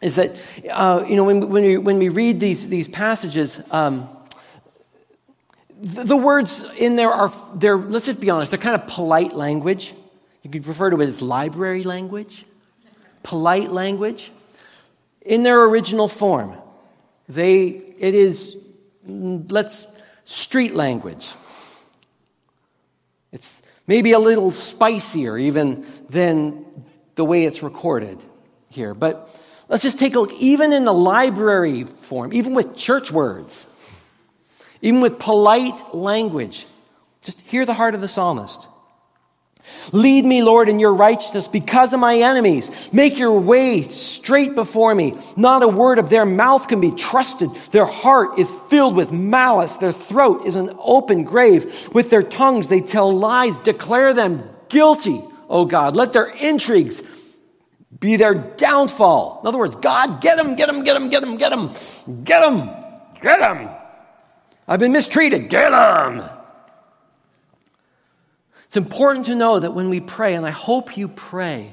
is 0.01 0.15
that, 0.15 0.36
uh, 0.71 1.04
you 1.08 1.15
know, 1.15 1.23
when, 1.23 1.49
when, 1.49 1.63
we, 1.63 1.78
when 1.78 1.97
we 1.97 2.10
read 2.10 2.39
these, 2.39 2.67
these 2.67 2.88
passages, 2.88 3.62
um, 3.71 4.14
the 5.82 6.18
words 6.18 6.66
in 6.78 6.96
there 6.96 7.12
are, 7.12 7.32
they're, 7.54 7.78
let's 7.78 8.06
just 8.06 8.20
be 8.20 8.30
honest, 8.30 8.52
they're 8.52 8.60
kind 8.60 8.76
of 8.76 8.88
polite 8.88 9.34
language. 9.34 9.94
You 10.42 10.50
could 10.50 10.66
refer 10.68 10.90
to 10.90 11.02
it 11.02 11.08
as 11.08 11.22
library 11.22 11.84
language, 11.84 12.46
polite 13.24 13.72
language. 13.72 14.32
In 15.22 15.44
their 15.44 15.64
original 15.66 16.08
form, 16.08 16.56
they, 17.28 17.66
it 17.68 18.16
is, 18.16 18.56
mm, 19.08 19.52
let's, 19.52 19.88
street 20.24 20.76
language. 20.76 21.34
It's 23.32 23.62
maybe 23.88 24.14
a 24.14 24.20
little 24.20 24.52
spicier 24.52 25.38
even 25.38 25.86
than 26.10 26.66
the 27.16 27.26
way 27.26 27.46
it's 27.46 27.64
recorded 27.64 28.24
here. 28.70 28.94
But 28.94 29.30
let's 29.68 29.84
just 29.84 30.00
take 30.00 30.16
a 30.16 30.20
look, 30.20 30.34
even 30.34 30.72
in 30.74 30.86
the 30.86 30.94
library 30.94 31.84
form, 31.84 32.32
even 32.34 32.54
with 32.54 32.78
church 32.78 33.12
words 33.12 33.68
even 34.86 35.02
with 35.02 35.17
polite 35.17 35.95
language. 35.95 36.67
Just 37.24 37.41
hear 37.41 37.65
the 37.65 37.74
heart 37.74 37.95
of 37.95 38.02
the 38.02 38.08
psalmist. 38.08 38.67
Lead 39.91 40.26
me, 40.26 40.43
Lord, 40.43 40.69
in 40.69 40.80
your 40.80 40.93
righteousness 40.93 41.48
because 41.48 41.91
of 41.91 42.00
my 42.00 42.17
enemies. 42.17 42.93
Make 42.93 43.17
your 43.17 43.39
way 43.39 43.82
straight 43.82 44.54
before 44.54 44.93
me. 44.93 45.17
Not 45.36 45.63
a 45.63 45.67
word 45.67 45.98
of 45.98 46.12
their 46.12 46.26
mouth 46.26 46.67
can 46.67 46.82
be 46.82 46.91
trusted. 46.91 47.50
Their 47.71 47.86
heart 47.86 48.38
is 48.38 48.52
filled 48.69 48.95
with 48.95 49.12
malice. 49.12 49.78
Their 49.78 49.91
throat 49.91 50.45
is 50.45 50.56
an 50.56 50.69
open 50.78 51.24
grave. 51.24 51.89
With 51.93 52.12
their 52.12 52.21
tongues 52.21 52.69
they 52.69 52.82
tell 52.82 53.12
lies. 53.17 53.60
Declare 53.60 54.13
them 54.13 54.48
guilty, 54.69 55.19
O 55.50 55.65
God. 55.65 55.95
Let 55.95 56.13
their 56.13 56.28
intrigues 56.28 57.02
be 58.00 58.17
their 58.17 58.36
downfall. 58.36 59.39
In 59.41 59.48
other 59.48 59.58
words, 59.58 59.76
God, 59.78 60.21
get 60.21 60.38
them, 60.38 60.56
get 60.56 60.67
them, 60.67 60.84
get 60.84 60.93
them, 60.93 61.10
get 61.10 61.26
them, 61.26 61.38
get 61.38 61.50
them, 61.50 61.71
get 62.24 62.41
them, 62.41 62.69
get 63.19 63.39
them. 63.39 63.85
I've 64.67 64.80
been 64.80 64.91
mistreated. 64.91 65.49
Get 65.49 65.69
them. 65.69 66.23
It's 68.65 68.78
important 68.78 69.28
to 69.28 69.36
know 69.36 69.60
that 69.60 69.73
when 69.73 69.89
we 69.89 69.99
pray, 69.99 70.34
and 70.34 70.45
I 70.45 70.49
hope 70.49 70.97
you 70.97 71.08
pray, 71.08 71.71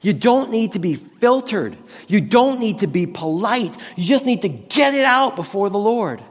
you 0.00 0.12
don't 0.12 0.50
need 0.50 0.72
to 0.72 0.78
be 0.78 0.94
filtered. 0.94 1.76
You 2.06 2.20
don't 2.20 2.60
need 2.60 2.78
to 2.80 2.86
be 2.86 3.06
polite. 3.06 3.76
You 3.96 4.04
just 4.04 4.24
need 4.24 4.42
to 4.42 4.48
get 4.48 4.94
it 4.94 5.04
out 5.04 5.36
before 5.36 5.68
the 5.68 5.78
Lord. 5.78 6.22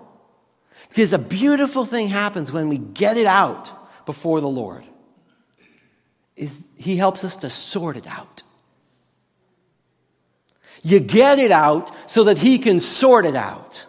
Because 0.90 1.12
a 1.12 1.20
beautiful 1.20 1.84
thing 1.84 2.08
happens 2.08 2.54
when 2.54 2.70
we 2.70 2.78
get 2.78 3.18
it 3.18 3.26
out 3.26 3.70
before 4.06 4.40
the 4.40 4.48
Lord. 4.48 4.84
Is 6.38 6.68
he 6.78 6.96
helps 6.96 7.24
us 7.24 7.38
to 7.38 7.50
sort 7.50 7.98
it 7.98 8.08
out. 8.08 8.44
You 10.84 11.00
get 11.00 11.40
it 11.40 11.52
out 11.52 11.92
so 12.10 12.26
that 12.26 12.38
he 12.38 12.60
can 12.60 12.80
sort 12.80 13.26
it 13.26 13.36
out. 13.36 13.86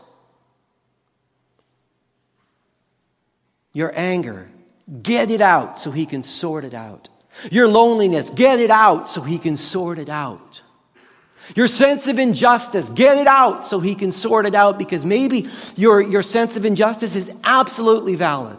Your 3.76 3.92
anger, 3.94 4.48
get 5.02 5.30
it 5.30 5.42
out 5.42 5.78
so 5.78 5.90
he 5.90 6.06
can 6.06 6.22
sort 6.22 6.64
it 6.64 6.72
out. 6.72 7.10
Your 7.50 7.68
loneliness, 7.68 8.30
get 8.30 8.58
it 8.58 8.70
out 8.70 9.06
so 9.06 9.20
he 9.20 9.36
can 9.38 9.58
sort 9.58 9.98
it 9.98 10.08
out. 10.08 10.62
Your 11.54 11.68
sense 11.68 12.08
of 12.08 12.18
injustice, 12.18 12.88
get 12.88 13.18
it 13.18 13.26
out 13.26 13.66
so 13.66 13.78
he 13.78 13.94
can 13.94 14.12
sort 14.12 14.46
it 14.46 14.54
out 14.54 14.78
because 14.78 15.04
maybe 15.04 15.46
your, 15.76 16.00
your 16.00 16.22
sense 16.22 16.56
of 16.56 16.64
injustice 16.64 17.14
is 17.14 17.30
absolutely 17.44 18.14
valid. 18.14 18.56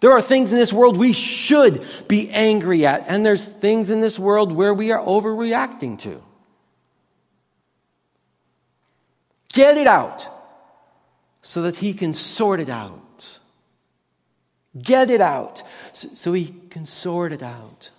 There 0.00 0.12
are 0.12 0.20
things 0.20 0.52
in 0.52 0.58
this 0.58 0.70
world 0.70 0.98
we 0.98 1.14
should 1.14 1.82
be 2.08 2.28
angry 2.28 2.84
at, 2.84 3.06
and 3.08 3.24
there's 3.24 3.48
things 3.48 3.88
in 3.88 4.02
this 4.02 4.18
world 4.18 4.52
where 4.52 4.74
we 4.74 4.92
are 4.92 5.00
overreacting 5.02 5.98
to. 6.00 6.22
Get 9.54 9.78
it 9.78 9.86
out 9.86 10.28
so 11.40 11.62
that 11.62 11.76
he 11.76 11.94
can 11.94 12.12
sort 12.12 12.60
it 12.60 12.68
out. 12.68 13.06
Get 14.82 15.10
it 15.10 15.20
out 15.20 15.62
so, 15.92 16.08
so 16.12 16.32
he 16.32 16.54
can 16.70 16.84
sort 16.84 17.32
it 17.32 17.42
out. 17.42 17.90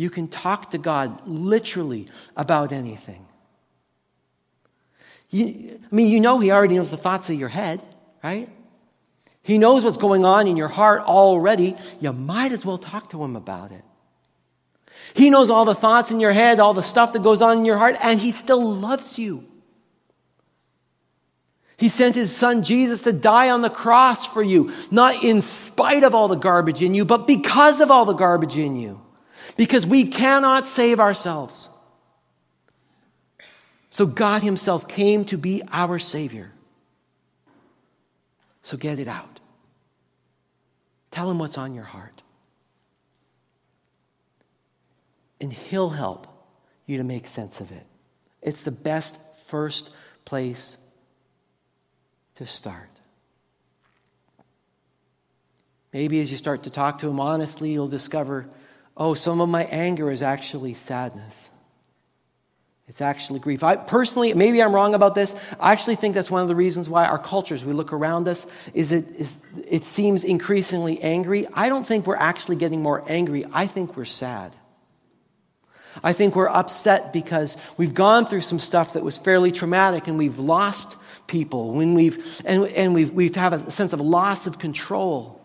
You 0.00 0.08
can 0.08 0.28
talk 0.28 0.70
to 0.70 0.78
God 0.78 1.20
literally 1.26 2.06
about 2.34 2.72
anything. 2.72 3.26
You, 5.28 5.78
I 5.82 5.94
mean, 5.94 6.08
you 6.08 6.20
know 6.20 6.38
He 6.38 6.50
already 6.50 6.76
knows 6.76 6.90
the 6.90 6.96
thoughts 6.96 7.28
of 7.28 7.38
your 7.38 7.50
head, 7.50 7.82
right? 8.24 8.48
He 9.42 9.58
knows 9.58 9.84
what's 9.84 9.98
going 9.98 10.24
on 10.24 10.46
in 10.46 10.56
your 10.56 10.68
heart 10.68 11.02
already. 11.02 11.76
You 12.00 12.14
might 12.14 12.52
as 12.52 12.64
well 12.64 12.78
talk 12.78 13.10
to 13.10 13.22
Him 13.22 13.36
about 13.36 13.72
it. 13.72 13.84
He 15.12 15.28
knows 15.28 15.50
all 15.50 15.66
the 15.66 15.74
thoughts 15.74 16.10
in 16.10 16.18
your 16.18 16.32
head, 16.32 16.60
all 16.60 16.72
the 16.72 16.82
stuff 16.82 17.12
that 17.12 17.22
goes 17.22 17.42
on 17.42 17.58
in 17.58 17.64
your 17.66 17.76
heart, 17.76 17.96
and 18.02 18.18
He 18.18 18.32
still 18.32 18.74
loves 18.74 19.18
you. 19.18 19.49
He 21.80 21.88
sent 21.88 22.14
his 22.14 22.30
son 22.30 22.62
Jesus 22.62 23.04
to 23.04 23.12
die 23.12 23.48
on 23.48 23.62
the 23.62 23.70
cross 23.70 24.26
for 24.26 24.42
you, 24.42 24.70
not 24.90 25.24
in 25.24 25.40
spite 25.40 26.04
of 26.04 26.14
all 26.14 26.28
the 26.28 26.34
garbage 26.36 26.82
in 26.82 26.94
you, 26.94 27.06
but 27.06 27.26
because 27.26 27.80
of 27.80 27.90
all 27.90 28.04
the 28.04 28.12
garbage 28.12 28.58
in 28.58 28.76
you. 28.76 29.00
Because 29.56 29.86
we 29.86 30.04
cannot 30.04 30.68
save 30.68 31.00
ourselves. 31.00 31.70
So 33.88 34.04
God 34.04 34.42
Himself 34.42 34.88
came 34.88 35.24
to 35.24 35.38
be 35.38 35.62
our 35.72 35.98
Savior. 35.98 36.52
So 38.60 38.76
get 38.76 38.98
it 38.98 39.08
out. 39.08 39.40
Tell 41.10 41.30
Him 41.30 41.38
what's 41.38 41.56
on 41.56 41.72
your 41.74 41.84
heart. 41.84 42.22
And 45.40 45.50
He'll 45.50 45.88
help 45.88 46.26
you 46.84 46.98
to 46.98 47.04
make 47.04 47.26
sense 47.26 47.58
of 47.58 47.72
it. 47.72 47.86
It's 48.42 48.60
the 48.60 48.70
best 48.70 49.18
first 49.46 49.90
place 50.26 50.76
to 52.40 52.46
start. 52.46 52.88
Maybe 55.92 56.22
as 56.22 56.30
you 56.30 56.38
start 56.38 56.62
to 56.62 56.70
talk 56.70 57.00
to 57.00 57.08
him 57.08 57.20
honestly, 57.20 57.70
you'll 57.70 57.86
discover 57.86 58.48
oh, 58.96 59.12
some 59.12 59.42
of 59.42 59.48
my 59.50 59.64
anger 59.64 60.10
is 60.10 60.22
actually 60.22 60.72
sadness. 60.72 61.50
It's 62.88 63.02
actually 63.02 63.40
grief. 63.40 63.62
I 63.62 63.76
personally, 63.76 64.32
maybe 64.32 64.62
I'm 64.62 64.74
wrong 64.74 64.94
about 64.94 65.14
this. 65.14 65.34
I 65.60 65.72
actually 65.72 65.96
think 65.96 66.14
that's 66.14 66.30
one 66.30 66.40
of 66.40 66.48
the 66.48 66.54
reasons 66.54 66.88
why 66.88 67.04
our 67.04 67.18
cultures, 67.18 67.62
we 67.62 67.74
look 67.74 67.92
around 67.92 68.26
us, 68.26 68.46
is 68.72 68.88
that 68.88 69.06
is, 69.10 69.36
it 69.70 69.84
seems 69.84 70.24
increasingly 70.24 70.98
angry. 71.02 71.46
I 71.52 71.68
don't 71.68 71.86
think 71.86 72.06
we're 72.06 72.16
actually 72.16 72.56
getting 72.56 72.82
more 72.82 73.04
angry. 73.06 73.44
I 73.52 73.66
think 73.66 73.98
we're 73.98 74.06
sad. 74.06 74.56
I 76.02 76.14
think 76.14 76.34
we're 76.34 76.48
upset 76.48 77.12
because 77.12 77.58
we've 77.76 77.94
gone 77.94 78.24
through 78.24 78.40
some 78.42 78.58
stuff 78.58 78.94
that 78.94 79.04
was 79.04 79.18
fairly 79.18 79.52
traumatic 79.52 80.08
and 80.08 80.16
we've 80.16 80.38
lost 80.38 80.96
people, 81.30 81.72
when 81.72 81.94
we've, 81.94 82.42
and, 82.44 82.64
and 82.64 82.92
we've, 82.92 83.12
we've 83.12 83.34
have 83.36 83.52
a 83.52 83.70
sense 83.70 83.92
of 83.92 84.00
loss 84.00 84.46
of 84.48 84.58
control. 84.58 85.40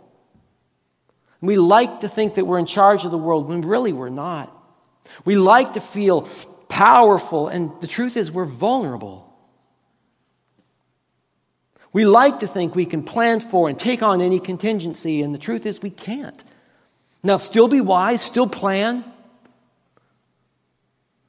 We 1.41 1.57
like 1.57 1.99
to 1.99 2.07
think 2.07 2.35
that 2.35 2.45
we're 2.45 2.57
in 2.57 2.65
charge 2.65 3.05
of 3.05 3.11
the 3.11 3.17
world 3.17 3.47
when 3.47 3.61
really 3.61 3.93
we're 3.93 4.09
not. 4.09 4.51
We 5.23 5.35
like 5.35 5.73
to 5.73 5.79
feel 5.79 6.27
powerful, 6.67 7.47
and 7.47 7.71
the 7.81 7.87
truth 7.87 8.17
is 8.17 8.31
we're 8.31 8.45
vulnerable. 8.45 9.31
We 11.93 12.03
like 12.03 12.39
to 12.39 12.47
think 12.47 12.75
we 12.75 12.85
can 12.85 13.03
plan 13.03 13.39
for 13.39 13.69
and 13.69 13.79
take 13.79 14.01
on 14.01 14.21
any 14.21 14.39
contingency, 14.39 15.21
and 15.21 15.33
the 15.33 15.37
truth 15.37 15.65
is 15.67 15.81
we 15.81 15.91
can't. 15.91 16.43
Now, 17.23 17.37
still 17.37 17.67
be 17.67 17.79
wise, 17.79 18.21
still 18.21 18.49
plan, 18.49 19.05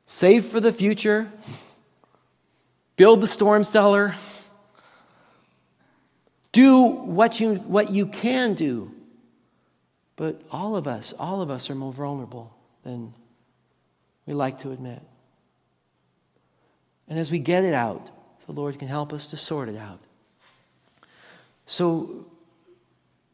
save 0.07 0.47
for 0.47 0.61
the 0.61 0.73
future, 0.73 1.31
build 2.97 3.21
the 3.21 3.27
storm 3.27 3.65
cellar. 3.65 4.15
Do 6.57 6.87
what 6.87 7.39
you, 7.39 7.57
what 7.57 7.91
you 7.91 8.07
can 8.07 8.55
do. 8.55 8.91
But 10.17 10.41
all 10.51 10.75
of 10.75 10.87
us, 10.87 11.13
all 11.19 11.43
of 11.43 11.51
us 11.51 11.69
are 11.69 11.75
more 11.75 11.93
vulnerable 11.93 12.57
than 12.83 13.13
we 14.25 14.33
like 14.33 14.57
to 14.61 14.71
admit. 14.71 15.03
And 17.09 17.19
as 17.19 17.31
we 17.31 17.41
get 17.41 17.63
it 17.63 17.75
out, 17.75 18.11
the 18.47 18.53
Lord 18.53 18.79
can 18.79 18.89
help 18.89 19.13
us 19.13 19.27
to 19.27 19.37
sort 19.37 19.69
it 19.69 19.77
out. 19.77 20.01
So 21.67 22.25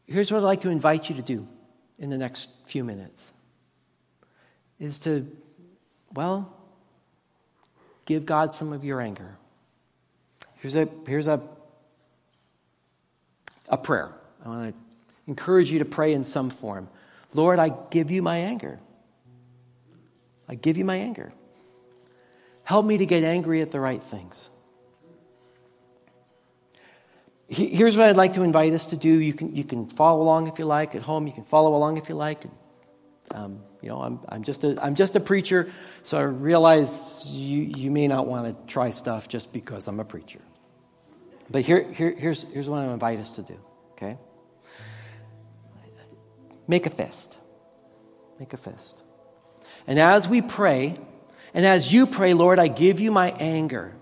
here's 0.08 0.32
what 0.32 0.38
I'd 0.38 0.42
like 0.42 0.62
to 0.62 0.70
invite 0.70 1.08
you 1.08 1.14
to 1.14 1.22
do 1.22 1.46
in 2.00 2.11
the 2.11 2.18
next 2.18 2.50
few 2.66 2.82
minutes 2.82 3.32
is 4.80 4.98
to, 4.98 5.30
well, 6.12 6.52
give 8.04 8.26
God 8.26 8.52
some 8.52 8.72
of 8.72 8.85
your 8.85 9.00
anger. 9.00 9.37
Here's 10.56 10.74
a, 10.74 10.88
here's 11.06 11.28
a 11.28 11.40
a 13.72 13.78
prayer. 13.78 14.14
I 14.44 14.48
want 14.48 14.74
to 14.74 14.80
encourage 15.26 15.72
you 15.72 15.80
to 15.80 15.85
pray 15.85 16.12
in 16.12 16.24
some 16.24 16.50
form. 16.50 16.88
Lord, 17.35 17.58
I 17.58 17.70
give 17.90 18.11
you 18.11 18.22
my 18.22 18.37
anger. 18.37 18.78
I 20.48 20.54
give 20.54 20.76
you 20.76 20.85
my 20.85 20.96
anger. 20.96 21.32
Help 22.64 22.85
me 22.85 22.98
to 22.98 23.06
get 23.06 23.24
angry 23.24 23.62
at 23.62 23.70
the 23.70 23.80
right 23.80 24.02
things. 24.02 24.50
Here's 27.48 27.96
what 27.96 28.08
I'd 28.08 28.16
like 28.16 28.35
to 28.35 28.42
invite 28.42 28.72
us 28.72 28.87
to 28.87 28.96
do. 28.96 29.08
You 29.08 29.35
can, 29.35 29.54
you 29.54 29.64
can 29.64 29.87
follow 29.87 30.22
along 30.22 30.46
if 30.48 30.58
you 30.58 30.64
like 30.64 30.94
at 30.94 31.02
home. 31.02 31.26
You 31.26 31.32
can 31.32 31.44
follow 31.44 31.74
along 31.74 31.96
if 31.96 32.08
you 32.08 32.14
like. 32.14 32.44
Um, 33.30 33.61
you 33.80 33.88
know, 33.88 34.00
I'm, 34.00 34.20
I'm, 34.28 34.42
just 34.42 34.64
a, 34.64 34.82
I'm 34.82 34.94
just 34.94 35.16
a 35.16 35.20
preacher, 35.20 35.70
so 36.02 36.18
I 36.18 36.22
realize 36.22 37.26
you, 37.30 37.62
you 37.62 37.90
may 37.90 38.08
not 38.08 38.26
want 38.26 38.46
to 38.46 38.72
try 38.72 38.90
stuff 38.90 39.28
just 39.28 39.52
because 39.52 39.88
I'm 39.88 40.00
a 40.00 40.04
preacher. 40.04 40.40
But 41.53 41.62
here, 41.62 41.83
here, 41.93 42.15
here's, 42.17 42.45
here's 42.45 42.69
what 42.69 42.79
I 42.79 42.87
invite 42.87 43.19
us 43.19 43.31
to 43.31 43.43
do, 43.43 43.59
okay? 43.93 44.17
Make 46.67 46.87
a 46.87 46.91
fist. 46.91 47.37
Make 48.41 48.55
a 48.55 48.57
fist. 48.57 49.03
And 49.87 49.99
as 49.99 50.27
we 50.27 50.41
pray, 50.41 50.99
and 51.53 51.67
as 51.67 51.93
you 51.93 52.07
pray, 52.07 52.33
Lord, 52.33 52.59
I 52.59 52.69
give 52.69 53.01
you 53.01 53.11
my 53.11 53.33
anger. 53.33 53.93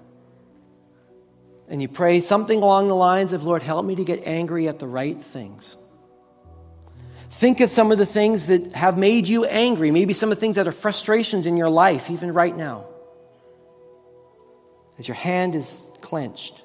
And 1.69 1.83
you 1.83 1.89
pray 1.89 2.21
something 2.21 2.63
along 2.63 2.87
the 2.87 2.95
lines 2.95 3.33
of, 3.33 3.45
Lord, 3.45 3.63
help 3.63 3.85
me 3.85 3.97
to 3.97 4.05
get 4.05 4.27
angry 4.27 4.69
at 4.69 4.79
the 4.79 4.87
right 4.87 5.21
things. 5.21 5.77
Think 7.31 7.61
of 7.61 7.71
some 7.71 7.91
of 7.91 7.99
the 7.99 8.07
things 8.07 8.47
that 8.47 8.75
have 8.75 8.97
made 8.97 9.27
you 9.27 9.45
angry, 9.45 9.91
maybe 9.91 10.13
some 10.13 10.31
of 10.31 10.37
the 10.37 10.41
things 10.41 10.57
that 10.57 10.69
are 10.69 10.73
frustrations 10.73 11.47
in 11.47 11.57
your 11.57 11.71
life, 11.71 12.11
even 12.11 12.33
right 12.33 12.57
now. 12.57 12.87
As 14.99 15.09
your 15.09 15.17
hand 15.17 15.55
is 15.57 15.93
clenched. 16.01 16.63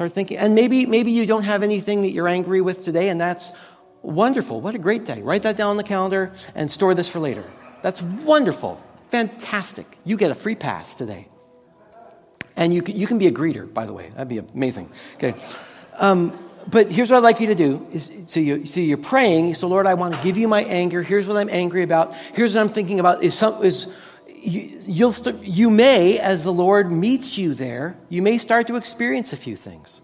Start 0.00 0.12
thinking, 0.12 0.38
and 0.38 0.54
maybe, 0.54 0.86
maybe 0.86 1.10
you 1.10 1.26
don't 1.26 1.42
have 1.42 1.62
anything 1.62 2.00
that 2.00 2.12
you're 2.12 2.26
angry 2.26 2.62
with 2.62 2.86
today, 2.86 3.10
and 3.10 3.20
that's 3.20 3.52
wonderful. 4.00 4.62
What 4.62 4.74
a 4.74 4.78
great 4.78 5.04
day. 5.04 5.20
Write 5.20 5.42
that 5.42 5.58
down 5.58 5.68
on 5.68 5.76
the 5.76 5.82
calendar 5.82 6.32
and 6.54 6.70
store 6.70 6.94
this 6.94 7.06
for 7.06 7.18
later. 7.18 7.44
That's 7.82 8.00
wonderful. 8.00 8.82
Fantastic. 9.10 9.98
You 10.06 10.16
get 10.16 10.30
a 10.30 10.34
free 10.34 10.54
pass 10.54 10.94
today. 10.94 11.28
And 12.56 12.72
you 12.72 12.80
can, 12.80 12.96
you 12.96 13.06
can 13.06 13.18
be 13.18 13.26
a 13.26 13.30
greeter, 13.30 13.70
by 13.70 13.84
the 13.84 13.92
way. 13.92 14.08
That'd 14.14 14.28
be 14.28 14.38
amazing. 14.38 14.90
Okay. 15.16 15.34
Um, 15.98 16.48
but 16.66 16.90
here's 16.90 17.10
what 17.10 17.18
I'd 17.18 17.22
like 17.22 17.38
you 17.38 17.48
to 17.48 17.54
do 17.54 17.86
is 17.92 18.10
so, 18.26 18.40
you, 18.40 18.64
so 18.64 18.80
you're 18.80 18.96
praying. 18.96 19.52
So, 19.52 19.68
Lord, 19.68 19.84
I 19.84 19.92
want 19.92 20.14
to 20.14 20.22
give 20.22 20.38
you 20.38 20.48
my 20.48 20.62
anger. 20.62 21.02
Here's 21.02 21.26
what 21.26 21.36
I'm 21.36 21.50
angry 21.50 21.82
about. 21.82 22.14
Here's 22.32 22.54
what 22.54 22.62
I'm 22.62 22.70
thinking 22.70 23.00
about. 23.00 23.22
Is, 23.22 23.34
some, 23.34 23.62
is 23.62 23.86
you, 24.40 24.80
you'll 24.86 25.12
st- 25.12 25.42
you 25.44 25.70
may, 25.70 26.18
as 26.18 26.44
the 26.44 26.52
Lord 26.52 26.90
meets 26.90 27.36
you 27.38 27.54
there, 27.54 27.96
you 28.08 28.22
may 28.22 28.38
start 28.38 28.66
to 28.68 28.76
experience 28.76 29.32
a 29.32 29.36
few 29.36 29.56
things. 29.56 30.02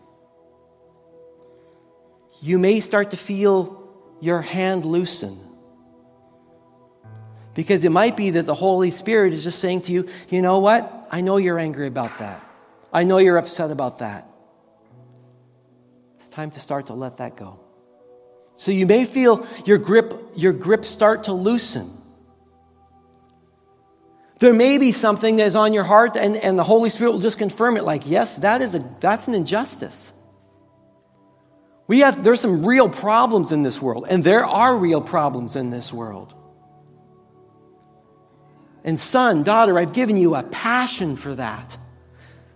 You 2.41 2.59
may 2.59 2.81
start 2.81 3.13
to 3.13 3.17
feel 3.17 3.89
your 4.21 4.43
hand 4.43 4.85
loosen. 4.85 5.39
Because 7.55 7.85
it 7.85 7.91
might 7.91 8.17
be 8.17 8.31
that 8.31 8.45
the 8.45 8.55
Holy 8.55 8.91
Spirit 8.91 9.33
is 9.33 9.43
just 9.43 9.59
saying 9.59 9.83
to 9.83 9.93
you, 9.93 10.09
you 10.29 10.43
know 10.43 10.59
what? 10.59 11.09
I 11.11 11.23
know 11.23 11.39
you're 11.39 11.59
angry 11.59 11.87
about 11.87 12.19
that. 12.19 12.43
I 12.93 13.05
know 13.05 13.19
you're 13.19 13.39
upset 13.39 13.71
about 13.71 14.01
that. 14.01 14.29
It's 16.17 16.29
time 16.29 16.51
to 16.51 16.61
start 16.61 16.87
to 16.87 16.95
let 16.95 17.19
that 17.19 17.37
go. 17.37 17.61
So 18.57 18.73
you 18.73 18.87
may 18.87 19.05
feel 19.05 19.47
your 19.65 19.79
grip, 19.79 20.15
your 20.35 20.53
grip 20.53 20.85
start 20.85 21.25
to 21.25 21.33
loosen. 21.33 21.91
There 24.39 24.53
may 24.53 24.77
be 24.77 24.93
something 24.93 25.37
that 25.37 25.45
is 25.45 25.57
on 25.57 25.73
your 25.73 25.85
heart, 25.85 26.17
and, 26.17 26.37
and 26.37 26.59
the 26.59 26.65
Holy 26.65 26.91
Spirit 26.91 27.13
will 27.13 27.21
just 27.21 27.39
confirm 27.39 27.77
it 27.77 27.85
like, 27.85 28.03
yes, 28.07 28.37
that 28.37 28.61
is 28.61 28.75
a, 28.75 28.85
that's 29.01 29.29
an 29.29 29.35
injustice. 29.35 30.13
We 31.87 32.01
have, 32.01 32.23
there's 32.23 32.41
some 32.41 32.67
real 32.67 32.89
problems 32.89 33.53
in 33.53 33.63
this 33.63 33.81
world, 33.81 34.07
and 34.09 34.23
there 34.23 34.45
are 34.45 34.77
real 34.77 35.01
problems 35.01 35.57
in 35.57 35.71
this 35.71 35.93
world. 35.93 36.35
And 38.85 39.01
son, 39.01 39.43
daughter, 39.43 39.79
I've 39.79 39.93
given 39.93 40.17
you 40.17 40.35
a 40.35 40.43
passion 40.43 41.17
for 41.17 41.35
that 41.35 41.77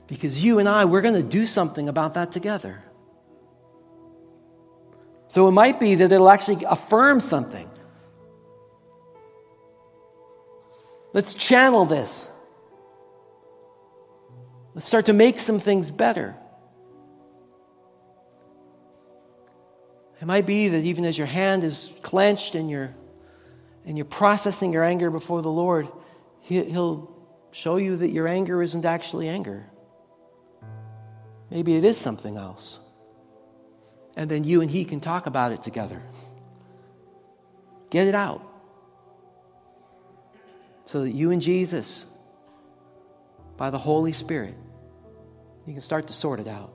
because 0.06 0.42
you 0.42 0.58
and 0.58 0.68
I, 0.68 0.84
we're 0.84 1.00
going 1.00 1.14
to 1.14 1.22
do 1.22 1.46
something 1.46 1.88
about 1.88 2.14
that 2.14 2.30
together. 2.30 2.82
So 5.28 5.48
it 5.48 5.52
might 5.52 5.80
be 5.80 5.94
that 5.94 6.12
it'll 6.12 6.28
actually 6.28 6.64
affirm 6.64 7.20
something. 7.20 7.70
Let's 11.12 11.35
channel 11.35 11.85
this. 11.85 12.31
Let's 14.75 14.87
start 14.87 15.07
to 15.07 15.12
make 15.12 15.38
some 15.38 15.59
things 15.59 15.90
better. 15.90 16.37
It 20.20 20.27
might 20.27 20.46
be 20.46 20.68
that 20.68 20.85
even 20.85 21.05
as 21.05 21.16
your 21.16 21.27
hand 21.27 21.64
is 21.64 21.92
clenched 22.03 22.55
and 22.55 22.70
you're, 22.70 22.94
and 23.85 23.96
you're 23.96 24.05
processing 24.05 24.73
your 24.73 24.85
anger 24.85 25.11
before 25.11 25.42
the 25.42 25.51
Lord, 25.51 25.88
he, 26.42 26.62
He'll 26.62 27.11
show 27.53 27.77
you 27.77 27.96
that 27.96 28.11
your 28.11 28.29
anger 28.29 28.62
isn't 28.62 28.85
actually 28.85 29.29
anger. 29.29 29.66
Maybe 31.51 31.75
it 31.75 31.85
is 31.85 31.96
something 31.96 32.37
else. 32.37 32.79
And 34.14 34.31
then 34.31 34.44
you 34.44 34.61
and 34.61 34.70
He 34.70 34.85
can 34.85 35.01
talk 35.01 35.27
about 35.27 35.53
it 35.53 35.62
together. 35.62 36.03
Get 37.88 38.07
it 38.07 38.14
out. 38.14 38.49
So 40.90 41.03
that 41.05 41.12
you 41.12 41.31
and 41.31 41.40
Jesus, 41.40 42.05
by 43.57 43.70
the 43.70 43.79
Holy 43.79 44.11
Spirit, 44.11 44.57
you 45.64 45.72
can 45.72 45.83
start 45.83 46.09
to 46.09 46.12
sort 46.12 46.40
it 46.40 46.48
out. 46.48 46.72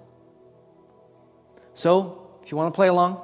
So, 1.74 2.32
if 2.42 2.50
you 2.50 2.56
want 2.56 2.74
to 2.74 2.78
play 2.78 2.88
along, 2.88 3.20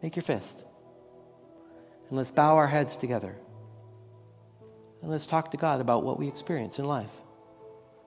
make 0.00 0.14
your 0.14 0.22
fist. 0.22 0.62
And 2.08 2.18
let's 2.18 2.30
bow 2.30 2.54
our 2.54 2.68
heads 2.68 2.96
together. 2.96 3.34
And 5.02 5.10
let's 5.10 5.26
talk 5.26 5.50
to 5.50 5.56
God 5.56 5.80
about 5.80 6.04
what 6.04 6.16
we 6.16 6.28
experience 6.28 6.78
in 6.78 6.84
life. 6.84 7.10